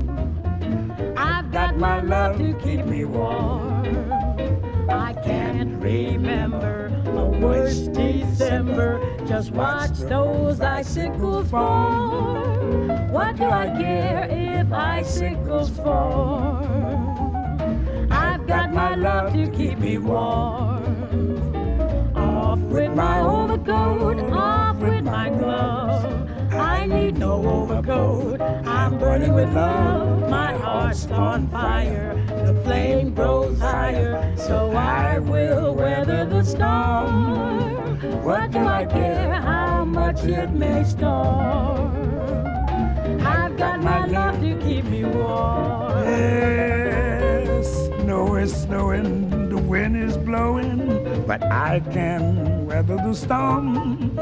I've 1.18 1.52
got 1.52 1.76
my 1.76 2.00
love 2.00 2.38
to 2.38 2.54
keep 2.54 2.86
me 2.86 3.04
warm. 3.04 3.84
I 4.88 5.12
can't 5.22 5.76
remember 5.82 6.86
a 7.04 7.26
worse 7.26 7.88
December. 7.88 9.18
Just 9.26 9.50
watch 9.50 9.98
those 9.98 10.62
icicles 10.62 11.50
fall. 11.50 12.46
What 13.10 13.36
do 13.36 13.44
I 13.44 13.66
care 13.78 14.26
if 14.30 14.72
icicles 14.72 15.68
fall? 15.68 16.64
I've 18.10 18.46
got 18.46 18.72
my 18.72 18.94
love 18.94 19.34
to 19.34 19.46
keep 19.50 19.78
me 19.78 19.98
warm. 19.98 21.47
Off 22.58 22.72
with 22.72 22.94
my 22.94 23.20
overcoat, 23.20 24.32
off 24.32 24.76
with 24.78 25.04
my 25.04 25.30
gloves. 25.30 26.30
I 26.52 26.86
need 26.86 27.18
no 27.18 27.34
overcoat. 27.48 28.40
I'm 28.40 28.98
burning 28.98 29.34
with 29.34 29.52
love. 29.54 30.28
My 30.28 30.52
heart's 30.54 31.06
on 31.06 31.48
fire. 31.48 32.14
The 32.26 32.60
flame 32.64 33.14
grows 33.14 33.58
higher, 33.60 34.34
so 34.36 34.72
I 34.72 35.18
will 35.18 35.74
weather 35.74 36.24
the 36.26 36.42
storm. 36.42 38.24
What 38.24 38.50
do 38.50 38.58
I 38.58 38.84
care 38.86 39.34
how 39.34 39.84
much 39.84 40.24
it 40.24 40.50
may 40.50 40.84
storm? 40.84 41.96
I've 43.20 43.56
got 43.56 43.82
my 43.82 44.06
love 44.06 44.40
to 44.40 44.58
keep 44.58 44.84
me 44.86 45.04
warm. 45.04 46.04
Yes, 46.04 47.72
snow 48.02 48.36
is 48.36 48.52
snowing, 48.62 49.48
the 49.48 49.58
wind 49.58 49.96
is 49.96 50.16
blowing, 50.16 50.97
but 51.28 51.42
I 51.44 51.80
can 51.92 52.64
weather 52.64 52.96
the 52.96 53.12
storm. 53.12 54.16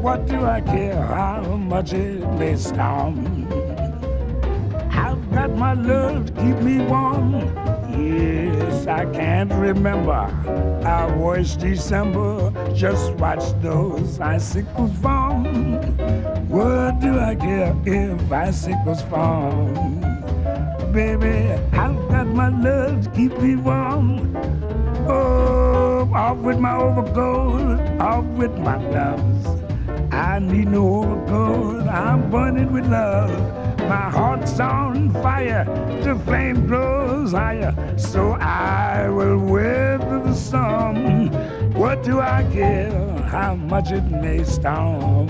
What 0.00 0.28
do 0.28 0.44
I 0.44 0.60
care 0.60 1.04
how 1.04 1.42
much 1.42 1.92
it 1.92 2.24
may 2.38 2.54
storm? 2.54 3.44
I've 4.92 5.22
got 5.32 5.50
my 5.56 5.72
love 5.72 6.26
to 6.26 6.32
keep 6.34 6.58
me 6.62 6.78
warm. 6.86 7.32
Yes, 7.90 8.86
I 8.86 9.06
can't 9.06 9.52
remember 9.52 10.30
I 10.86 11.12
was 11.16 11.56
December. 11.56 12.52
Just 12.72 13.14
watch 13.14 13.42
those 13.60 14.20
icicles 14.20 14.96
form. 14.98 15.82
What 16.48 17.00
do 17.00 17.18
I 17.18 17.34
care 17.34 17.74
if 17.84 18.30
icicles 18.30 19.02
form? 19.10 19.74
Baby, 20.92 21.50
I've 21.72 21.98
got 22.08 22.28
my 22.28 22.48
love 22.48 23.02
to 23.02 23.10
keep 23.10 23.36
me 23.40 23.56
warm. 23.56 24.36
Oh, 25.08 25.47
off 25.98 26.38
with 26.38 26.58
my 26.58 26.76
overcoat, 26.76 27.80
off 28.00 28.24
with 28.24 28.56
my 28.58 28.78
gloves. 28.78 29.46
I 30.12 30.38
need 30.38 30.68
no 30.68 31.02
overcoat, 31.02 31.88
I'm 31.88 32.30
burning 32.30 32.72
with 32.72 32.86
love. 32.86 33.30
My 33.80 34.08
heart's 34.08 34.60
on 34.60 35.10
fire, 35.14 35.64
the 36.02 36.14
flame 36.24 36.66
grows 36.66 37.32
higher, 37.32 37.74
so 37.98 38.32
I 38.32 39.08
will 39.08 39.38
weather 39.38 40.20
the 40.20 40.34
storm. 40.34 41.30
What 41.72 42.04
do 42.04 42.20
I 42.20 42.46
care 42.52 42.90
how 43.22 43.56
much 43.56 43.90
it 43.90 44.04
may 44.04 44.44
storm? 44.44 45.28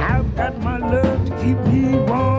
I've 0.00 0.34
got 0.36 0.58
my 0.58 0.78
love 0.78 1.28
to 1.28 1.36
keep 1.42 1.58
me 1.72 1.98
warm. 1.98 2.35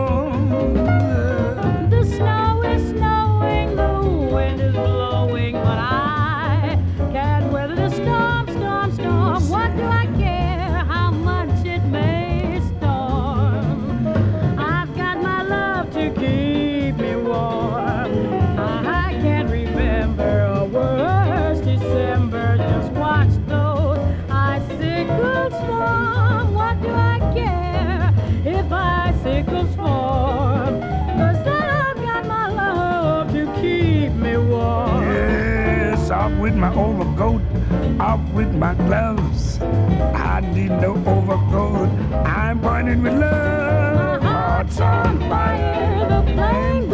Off 38.18 38.32
with 38.32 38.54
my 38.54 38.74
gloves. 38.74 39.60
I 39.60 40.40
need 40.40 40.70
no 40.70 40.94
overcoat. 41.06 41.88
I'm 42.26 42.60
burning 42.60 43.02
with 43.02 43.14
love. 43.14 44.22
My 44.22 44.28
heart's 44.28 44.80
on 44.80 45.18
fire, 45.20 46.08
the 46.08 46.32
flame 46.32 46.87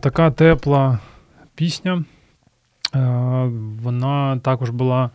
Така 0.00 0.30
тепла 0.30 0.98
пісня. 1.54 2.04
Е, 2.94 2.98
Вона 3.82 4.38
також 4.38 4.70
була 4.70 5.10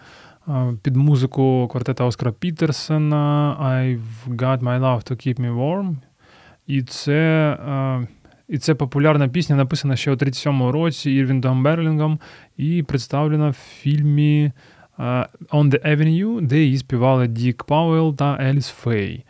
е, 0.47 0.51
під 0.81 0.95
музику 0.95 1.67
квартета 1.71 2.03
Оскара 2.03 2.31
Пітерсена 2.31 3.57
I've 3.61 4.35
got 4.35 4.59
my 4.59 4.79
love 4.79 5.11
to 5.11 5.27
keep 5.27 5.39
me 5.39 5.57
warm. 5.57 5.95
І 6.67 6.81
це, 6.81 7.49
е, 7.67 8.07
і 8.47 8.57
це 8.57 8.75
популярна 8.75 9.27
пісня, 9.27 9.55
написана 9.55 9.95
ще 9.95 10.11
у 10.11 10.15
37-му 10.15 10.71
році 10.71 11.11
Ірвіндом 11.11 11.63
Берлінгом 11.63 12.19
і 12.57 12.83
представлена 12.83 13.49
в 13.49 13.53
фільмі 13.53 14.51
On 15.49 15.71
the 15.71 15.87
Avenue, 15.87 16.41
де 16.41 16.59
її 16.59 16.77
співали 16.77 17.27
Дік 17.27 17.63
Пауелл 17.63 18.15
та 18.15 18.37
Еліс 18.41 18.67
Фей. 18.67 19.25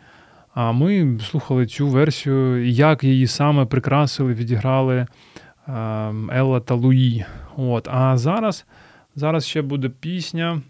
А 0.54 0.72
ми 0.72 1.18
слухали 1.30 1.66
цю 1.66 1.88
версію, 1.88 2.66
як 2.66 3.04
її 3.04 3.26
саме 3.26 3.64
прикрасили, 3.64 4.34
відіграли 4.34 5.06
Елла 5.68 6.60
та 6.60 6.74
Луї. 6.74 7.24
От. 7.56 7.88
А 7.88 8.16
зараз, 8.16 8.66
зараз 9.14 9.46
ще 9.46 9.62
буде 9.62 9.88
пісня. 9.88 10.60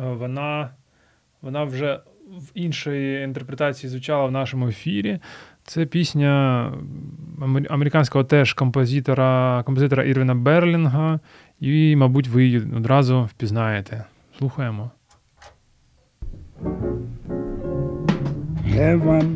Е, 0.00 0.12
Вона, 0.12 0.70
вона 1.42 1.64
вже 1.64 2.00
в 2.28 2.50
іншій 2.54 3.20
інтерпретації 3.24 3.90
звучала 3.90 4.26
в 4.26 4.30
нашому 4.32 4.68
ефірі. 4.68 5.18
Це 5.64 5.86
пісня 5.86 6.72
американського 7.70 8.24
теж 8.24 8.52
композитора, 8.52 9.62
композитора 9.66 10.04
Ірвіна 10.04 10.34
Берлінга, 10.34 11.20
і, 11.60 11.96
мабуть, 11.96 12.28
ви 12.28 12.44
її 12.44 12.58
одразу 12.58 13.22
впізнаєте. 13.24 14.04
Слухаємо. 14.38 14.90
Heaven, 18.66 19.28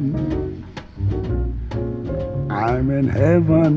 I'm 2.49 2.87
in 2.99 3.07
heaven, 3.21 3.75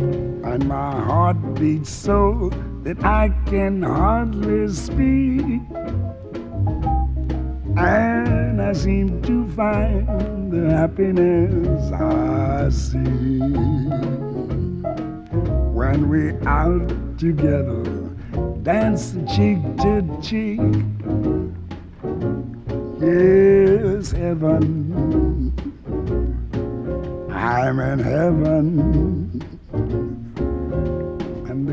and 0.00 0.66
my 0.66 0.92
heart 0.92 1.36
beats 1.54 1.90
so 1.90 2.50
that 2.82 3.04
I 3.04 3.28
can 3.46 3.82
hardly 3.82 4.68
speak. 4.68 5.60
And 7.76 8.60
I 8.60 8.72
seem 8.72 9.22
to 9.22 9.48
find 9.50 10.50
the 10.50 10.70
happiness 10.70 11.92
I 11.92 12.68
see 12.70 13.38
when 15.72 16.08
we're 16.08 16.40
out 16.48 17.18
together, 17.18 17.82
dancing 18.62 19.26
cheek 19.26 19.60
to 19.82 20.02
cheek. 20.22 20.60
Yes, 23.00 24.10
heaven. 24.12 25.52
I'm 27.30 27.78
in 27.80 27.98
heaven. 27.98 29.19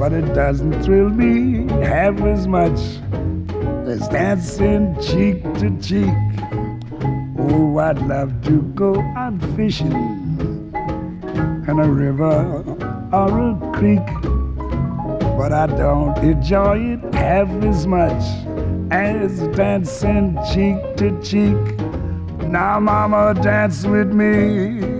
But 0.00 0.14
it 0.14 0.32
doesn't 0.32 0.82
thrill 0.82 1.10
me 1.10 1.70
half 1.84 2.18
as 2.22 2.48
much 2.48 2.80
as 3.86 4.08
dancing 4.08 4.98
cheek 4.98 5.42
to 5.58 5.68
cheek. 5.78 6.08
Oh, 7.38 7.76
I'd 7.76 8.00
love 8.06 8.32
to 8.44 8.62
go 8.74 8.98
out 9.14 9.38
fishing 9.54 9.92
in 11.68 11.78
a 11.78 11.86
river 11.86 12.64
or 13.12 13.50
a 13.50 13.72
creek. 13.74 14.06
But 15.36 15.52
I 15.52 15.66
don't 15.66 16.16
enjoy 16.24 16.78
it 16.94 17.14
half 17.14 17.50
as 17.62 17.86
much 17.86 18.22
as 18.90 19.46
dancing 19.48 20.38
cheek 20.50 20.96
to 20.96 21.10
cheek. 21.20 21.78
Now, 22.48 22.80
mama, 22.80 23.34
dance 23.34 23.84
with 23.84 24.14
me. 24.14 24.99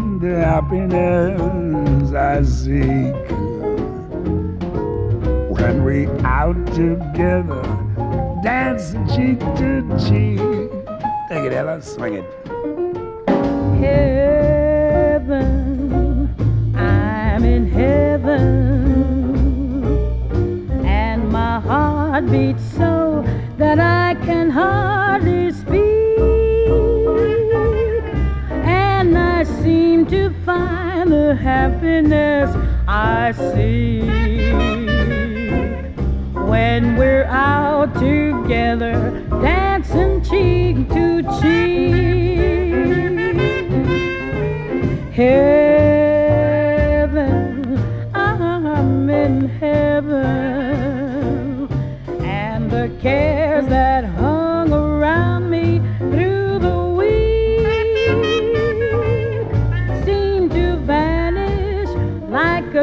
the 0.21 0.39
happiness 0.39 2.13
I 2.13 2.43
seek 2.43 3.15
when 5.49 5.83
we 5.83 6.05
out 6.23 6.55
together, 6.75 7.63
dancing 8.43 9.07
cheek 9.07 9.39
to 9.39 9.81
cheek. 9.97 10.39
Take 11.27 11.45
it, 11.45 11.53
Ella, 11.53 11.81
swing 11.81 12.13
it. 12.13 12.25
Heaven, 13.79 15.49
I'm 16.75 17.43
in 17.43 17.67
heaven, 17.71 18.45
and 20.85 21.29
my 21.31 21.59
heart 21.59 22.29
beats 22.29 22.63
so 22.77 23.25
that 23.57 23.79
I 23.79 24.13
can 24.23 24.51
hardly 24.51 25.51
the 31.11 31.35
happiness 31.35 32.49
I 32.87 33.33
see. 33.33 33.99
when 36.51 36.95
we're 36.95 37.25
out 37.25 37.93
together, 37.95 38.93
dancing 39.41 40.23
cheek 40.23 40.87
to 40.89 41.21
cheek. 41.41 42.71
Heaven, 45.11 45.70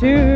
to 0.00 0.29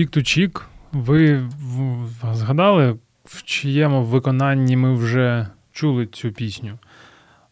Чік 0.00 0.10
ту 0.10 0.22
чік. 0.22 0.66
Ви 0.92 1.48
згадали, 2.32 2.96
в 3.24 3.42
чиєму 3.42 4.02
виконанні 4.02 4.76
ми 4.76 4.94
вже 4.94 5.46
чули 5.72 6.06
цю 6.06 6.30
пісню? 6.30 6.78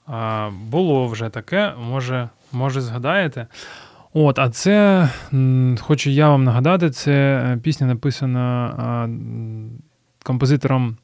А, 0.06 0.50
було 0.70 1.06
вже 1.06 1.28
таке, 1.28 1.72
може, 1.90 2.28
може 2.52 2.80
згадаєте. 2.80 3.46
От, 4.12 4.38
а 4.38 4.50
це, 4.50 5.08
хочу 5.80 6.10
я 6.10 6.28
вам 6.28 6.44
нагадати, 6.44 6.90
це 6.90 7.12
е, 7.12 7.56
пісня 7.56 7.86
написана 7.86 9.08
композитором 10.22 10.96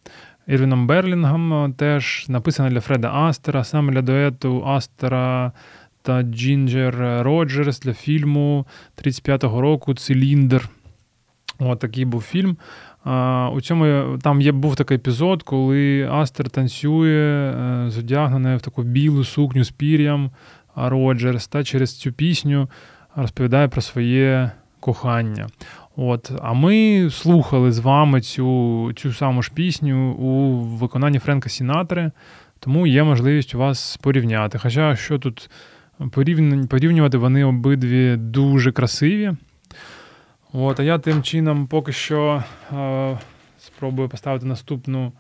Ірвіном 0.47 0.87
Берлінгом, 0.87 1.53
е, 1.53 1.73
теж 1.77 2.27
написана 2.29 2.71
для 2.71 2.81
Фреда 2.81 3.13
Астера, 3.13 3.65
саме 3.65 3.93
для 3.93 4.03
дуету 4.03 4.67
Астера 4.67 5.53
та 6.03 6.23
Джінджер 6.23 7.23
Роджерс 7.23 7.81
для 7.81 7.95
фільму 7.95 8.67
35-го 8.97 9.61
року 9.61 9.95
Циліндр. 9.95 10.71
От 11.59 11.79
такий 11.79 12.05
був 12.05 12.23
фільм. 12.23 12.57
А, 13.05 13.51
у 13.55 13.61
цьому 13.61 14.19
там 14.19 14.41
є 14.41 14.53
був 14.53 14.77
такий 14.77 14.97
епізод, 14.97 15.43
коли 15.43 16.09
Астер 16.13 16.51
танцює, 16.51 17.55
е, 17.57 17.91
зодягнений 17.91 18.57
в 18.57 18.61
таку 18.61 18.83
білу 18.83 19.25
сукню 19.25 19.65
з 19.65 19.71
пір'ям 19.71 20.31
Роджерс, 20.77 21.49
та 21.49 21.65
через 21.65 21.99
цю 21.99 22.13
пісню 22.13 22.69
розповідає 23.17 23.69
про 23.69 23.81
своє 23.81 24.51
кохання. 24.81 25.47
От, 25.97 26.33
а 26.43 26.53
ми 26.53 27.09
слухали 27.11 27.73
з 27.73 27.79
вами 27.79 28.21
цю, 28.21 28.93
цю 28.97 29.13
саму 29.13 29.43
ж 29.43 29.51
пісню 29.55 30.13
у 30.13 30.61
виконанні 30.61 31.19
Френка 31.19 31.49
Сінатри, 31.49 32.11
тому 32.61 32.87
є 32.87 33.05
можливість 33.05 33.55
у 33.55 33.59
вас 33.59 33.97
порівняти. 33.97 34.59
Хоча 34.59 34.97
що 34.97 35.19
тут 35.19 35.51
порівнювати, 36.69 37.19
вони 37.19 37.45
обидві 37.45 38.17
дуже 38.17 38.73
красиві. 38.73 39.33
От, 40.57 40.81
А 40.81 40.83
я 40.83 40.99
тим 40.99 41.23
чином 41.23 41.67
поки 41.67 41.93
що 41.93 42.45
е, 42.73 43.19
спробую 43.59 44.09
поставити 44.09 44.47
наступну 44.47 45.13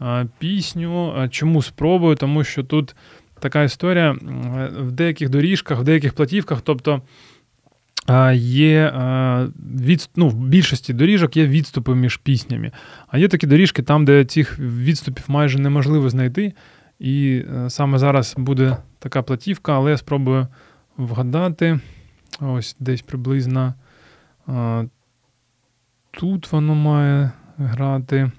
е, 0.00 0.26
пісню. 0.38 1.28
Чому 1.30 1.62
спробую? 1.62 2.16
Тому 2.16 2.44
що 2.44 2.64
тут 2.64 2.94
така 3.40 3.62
історія 3.62 4.16
в 4.78 4.92
деяких 4.92 5.28
доріжках, 5.28 5.78
в 5.78 5.82
деяких 5.82 6.12
платівках, 6.12 6.60
тобто 6.60 7.02
є 8.34 8.92
від, 9.80 10.10
ну, 10.16 10.28
в 10.28 10.34
більшості 10.34 10.92
доріжок 10.92 11.36
є 11.36 11.46
відступи 11.46 11.94
між 11.94 12.16
піснями. 12.16 12.72
А 13.08 13.18
є 13.18 13.28
такі 13.28 13.46
доріжки, 13.46 13.82
там, 13.82 14.04
де 14.04 14.24
цих 14.24 14.58
відступів 14.58 15.24
майже 15.28 15.58
неможливо 15.58 16.10
знайти. 16.10 16.52
І 16.98 17.42
е, 17.54 17.70
саме 17.70 17.98
зараз 17.98 18.34
буде 18.38 18.76
така 18.98 19.22
платівка, 19.22 19.74
але 19.74 19.90
я 19.90 19.96
спробую 19.96 20.46
вгадати. 20.96 21.80
Ось 22.40 22.76
десь 22.78 23.02
приблизно 23.02 23.74
тут 26.10 26.52
воно 26.52 26.74
має 26.74 27.30
грати. 27.58 28.30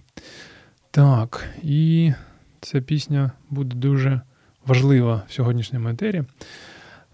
Так, 0.92 1.50
і 1.64 2.14
ця 2.62 2.82
пісня 2.82 3.32
буде 3.50 3.76
дуже 3.76 4.22
важлива 4.66 5.24
в 5.28 5.34
сьогоднішній 5.34 5.80
матерії. 5.80 6.24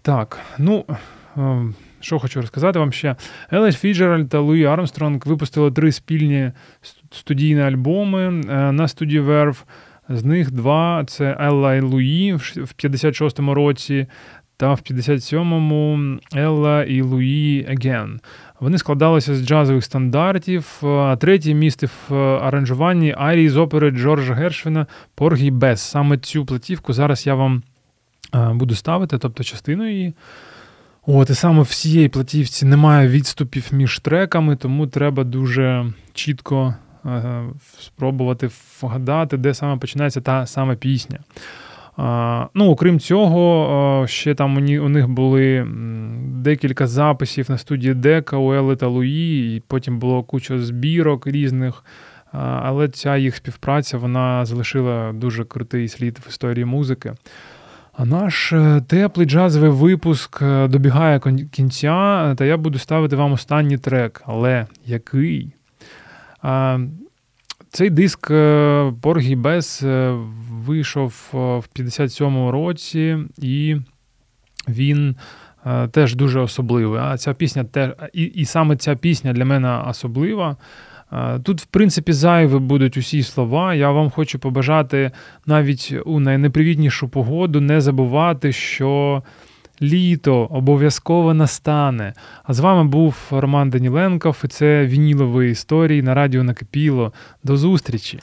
Так, 0.02 0.38
ну. 0.58 0.84
Що 2.00 2.18
хочу 2.18 2.40
розказати 2.40 2.78
вам 2.78 2.92
ще. 2.92 3.16
Елла 3.50 3.76
Фіджеральд 3.76 4.28
та 4.28 4.38
Луї 4.38 4.64
Армстронг 4.64 5.20
випустили 5.26 5.70
три 5.70 5.92
спільні 5.92 6.52
студійні 7.10 7.60
альбоми 7.60 8.26
е, 8.26 8.72
на 8.72 8.88
студії 8.88 9.20
Verve. 9.20 9.62
З 10.08 10.24
них 10.24 10.50
два 10.50 11.04
це 11.06 11.36
Елла 11.40 11.74
і 11.74 11.80
Луї 11.80 12.34
в 12.34 12.74
56-му 12.78 13.54
році, 13.54 14.06
та 14.58 14.74
в 14.74 14.78
57-му 14.78 15.98
Елла 16.34 16.84
і 16.84 17.02
Луї 17.02 17.66
Again. 17.70 18.18
Вони 18.60 18.78
складалися 18.78 19.34
з 19.34 19.46
джазових 19.46 19.84
стандартів, 19.84 20.80
а 20.82 21.16
третє 21.16 21.54
місце 21.54 21.88
в 22.08 22.14
аранжуванні 22.16 23.14
арії 23.18 23.48
з 23.48 23.56
опери 23.56 23.90
Джорджа 23.90 24.34
Гершвіна 24.34 24.86
Поргі 25.14 25.50
Бес. 25.50 25.80
Саме 25.80 26.18
цю 26.18 26.44
платівку 26.44 26.92
зараз 26.92 27.26
я 27.26 27.34
вам 27.34 27.62
е, 28.34 28.52
буду 28.54 28.74
ставити, 28.74 29.18
тобто 29.18 29.44
частину 29.44 29.90
її. 29.90 30.14
От, 31.06 31.30
І 31.30 31.34
саме 31.34 31.62
в 31.62 31.68
цієї 31.68 32.08
платівці 32.08 32.66
немає 32.66 33.08
відступів 33.08 33.68
між 33.72 33.98
треками, 33.98 34.56
тому 34.56 34.86
треба 34.86 35.24
дуже 35.24 35.92
чітко 36.14 36.74
е, 37.06 37.42
спробувати 37.78 38.50
вгадати, 38.82 39.36
де 39.36 39.54
саме 39.54 39.76
починається 39.76 40.20
та 40.20 40.46
сама 40.46 40.74
пісня. 40.74 41.18
Ну, 42.54 42.70
Окрім 42.70 43.00
цього, 43.00 44.04
ще 44.08 44.34
там 44.34 44.56
у, 44.56 44.88
них 44.88 45.08
були 45.08 45.66
декілька 46.24 46.86
записів 46.86 47.50
на 47.50 47.58
студії 47.58 47.94
Дека 47.94 48.36
у 48.36 48.76
та 48.76 48.86
Луї, 48.86 49.56
і 49.56 49.60
потім 49.60 49.98
було 49.98 50.22
куча 50.22 50.58
збірок 50.58 51.26
різних. 51.26 51.84
Але 52.32 52.88
ця 52.88 53.16
їх 53.16 53.36
співпраця 53.36 53.98
вона 53.98 54.44
залишила 54.44 55.12
дуже 55.12 55.44
крутий 55.44 55.88
слід 55.88 56.18
в 56.26 56.28
історії 56.28 56.64
музики. 56.64 57.12
А 57.98 58.04
наш 58.04 58.52
е, 58.52 58.82
теплий 58.88 59.26
джазовий 59.26 59.70
випуск 59.70 60.42
е, 60.42 60.68
добігає 60.68 61.20
кінця, 61.52 62.34
та 62.38 62.44
я 62.44 62.56
буду 62.56 62.78
ставити 62.78 63.16
вам 63.16 63.32
останній 63.32 63.78
трек. 63.78 64.22
Але 64.26 64.66
який? 64.86 65.52
Цей 67.70 67.90
диск 67.90 68.26
Поргі 69.00 69.36
Бес 69.36 69.82
вийшов 70.50 71.28
в 71.32 71.36
57-му 71.76 72.50
році, 72.50 73.18
і 73.38 73.76
він 74.68 75.16
теж 75.90 76.14
дуже 76.14 76.40
особливий. 76.40 77.00
А 77.00 77.16
ця 77.16 77.34
пісня 77.34 77.64
теж, 77.64 77.90
і, 78.12 78.22
і 78.22 78.44
саме 78.44 78.76
ця 78.76 78.96
пісня 78.96 79.32
для 79.32 79.44
мене 79.44 79.82
особлива. 79.86 80.56
Тут, 81.42 81.60
в 81.60 81.64
принципі, 81.66 82.12
зайві 82.12 82.58
будуть 82.58 82.96
усі 82.96 83.22
слова. 83.22 83.74
Я 83.74 83.90
вам 83.90 84.10
хочу 84.10 84.38
побажати 84.38 85.10
навіть 85.46 85.94
у 86.04 86.20
найнепривітнішу 86.20 87.08
погоду 87.08 87.60
не 87.60 87.80
забувати, 87.80 88.52
що 88.52 89.22
літо 89.82 90.44
обов'язково 90.44 91.34
настане. 91.34 92.14
А 92.44 92.54
з 92.54 92.60
вами 92.60 92.84
був 92.84 93.16
Роман 93.30 93.70
Даніленков, 93.70 94.36
і 94.44 94.48
це 94.48 94.86
Вінілові 94.86 95.50
історії 95.50 96.02
на 96.02 96.14
радіо 96.14 96.44
Накипіло. 96.44 97.12
До 97.44 97.56
зустрічі! 97.56 98.20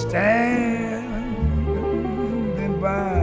Standing 0.00 1.04
by. 2.80 3.19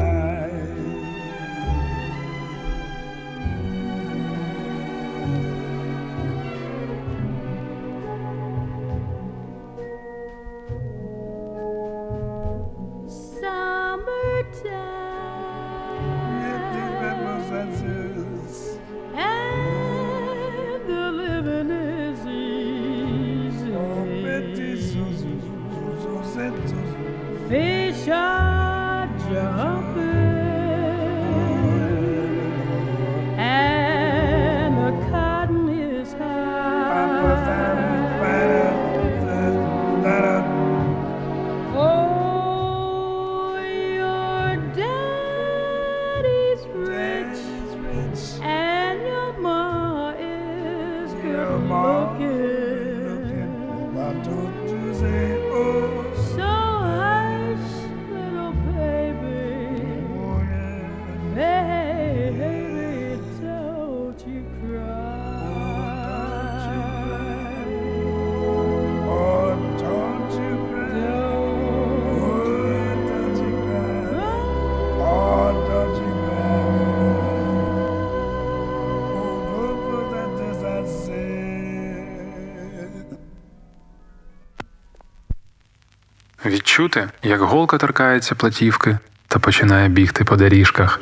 Відчути, 86.78 87.10
як 87.24 87.42
голка 87.42 87.78
торкається 87.78 88.36
платівки 88.36 88.98
та 89.28 89.40
починає 89.40 89.90
бігти 89.90 90.24
по 90.24 90.36
доріжках, 90.36 91.02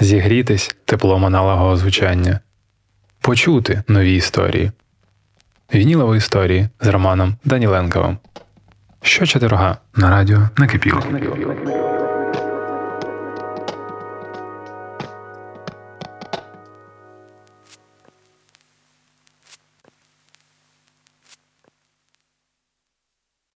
зігрітись 0.00 0.76
теплом 0.84 1.24
аналогового 1.24 1.76
звучання, 1.76 2.40
почути 3.20 3.82
нові 3.88 4.14
історії. 4.14 4.70
Вінілові 5.74 6.16
історії 6.16 6.68
з 6.80 6.86
Романом 6.86 7.36
Даніленковим. 7.44 8.18
Щочетверга 9.02 9.76
на 9.96 10.10
радіо 10.10 10.48
накипіло. 10.56 11.02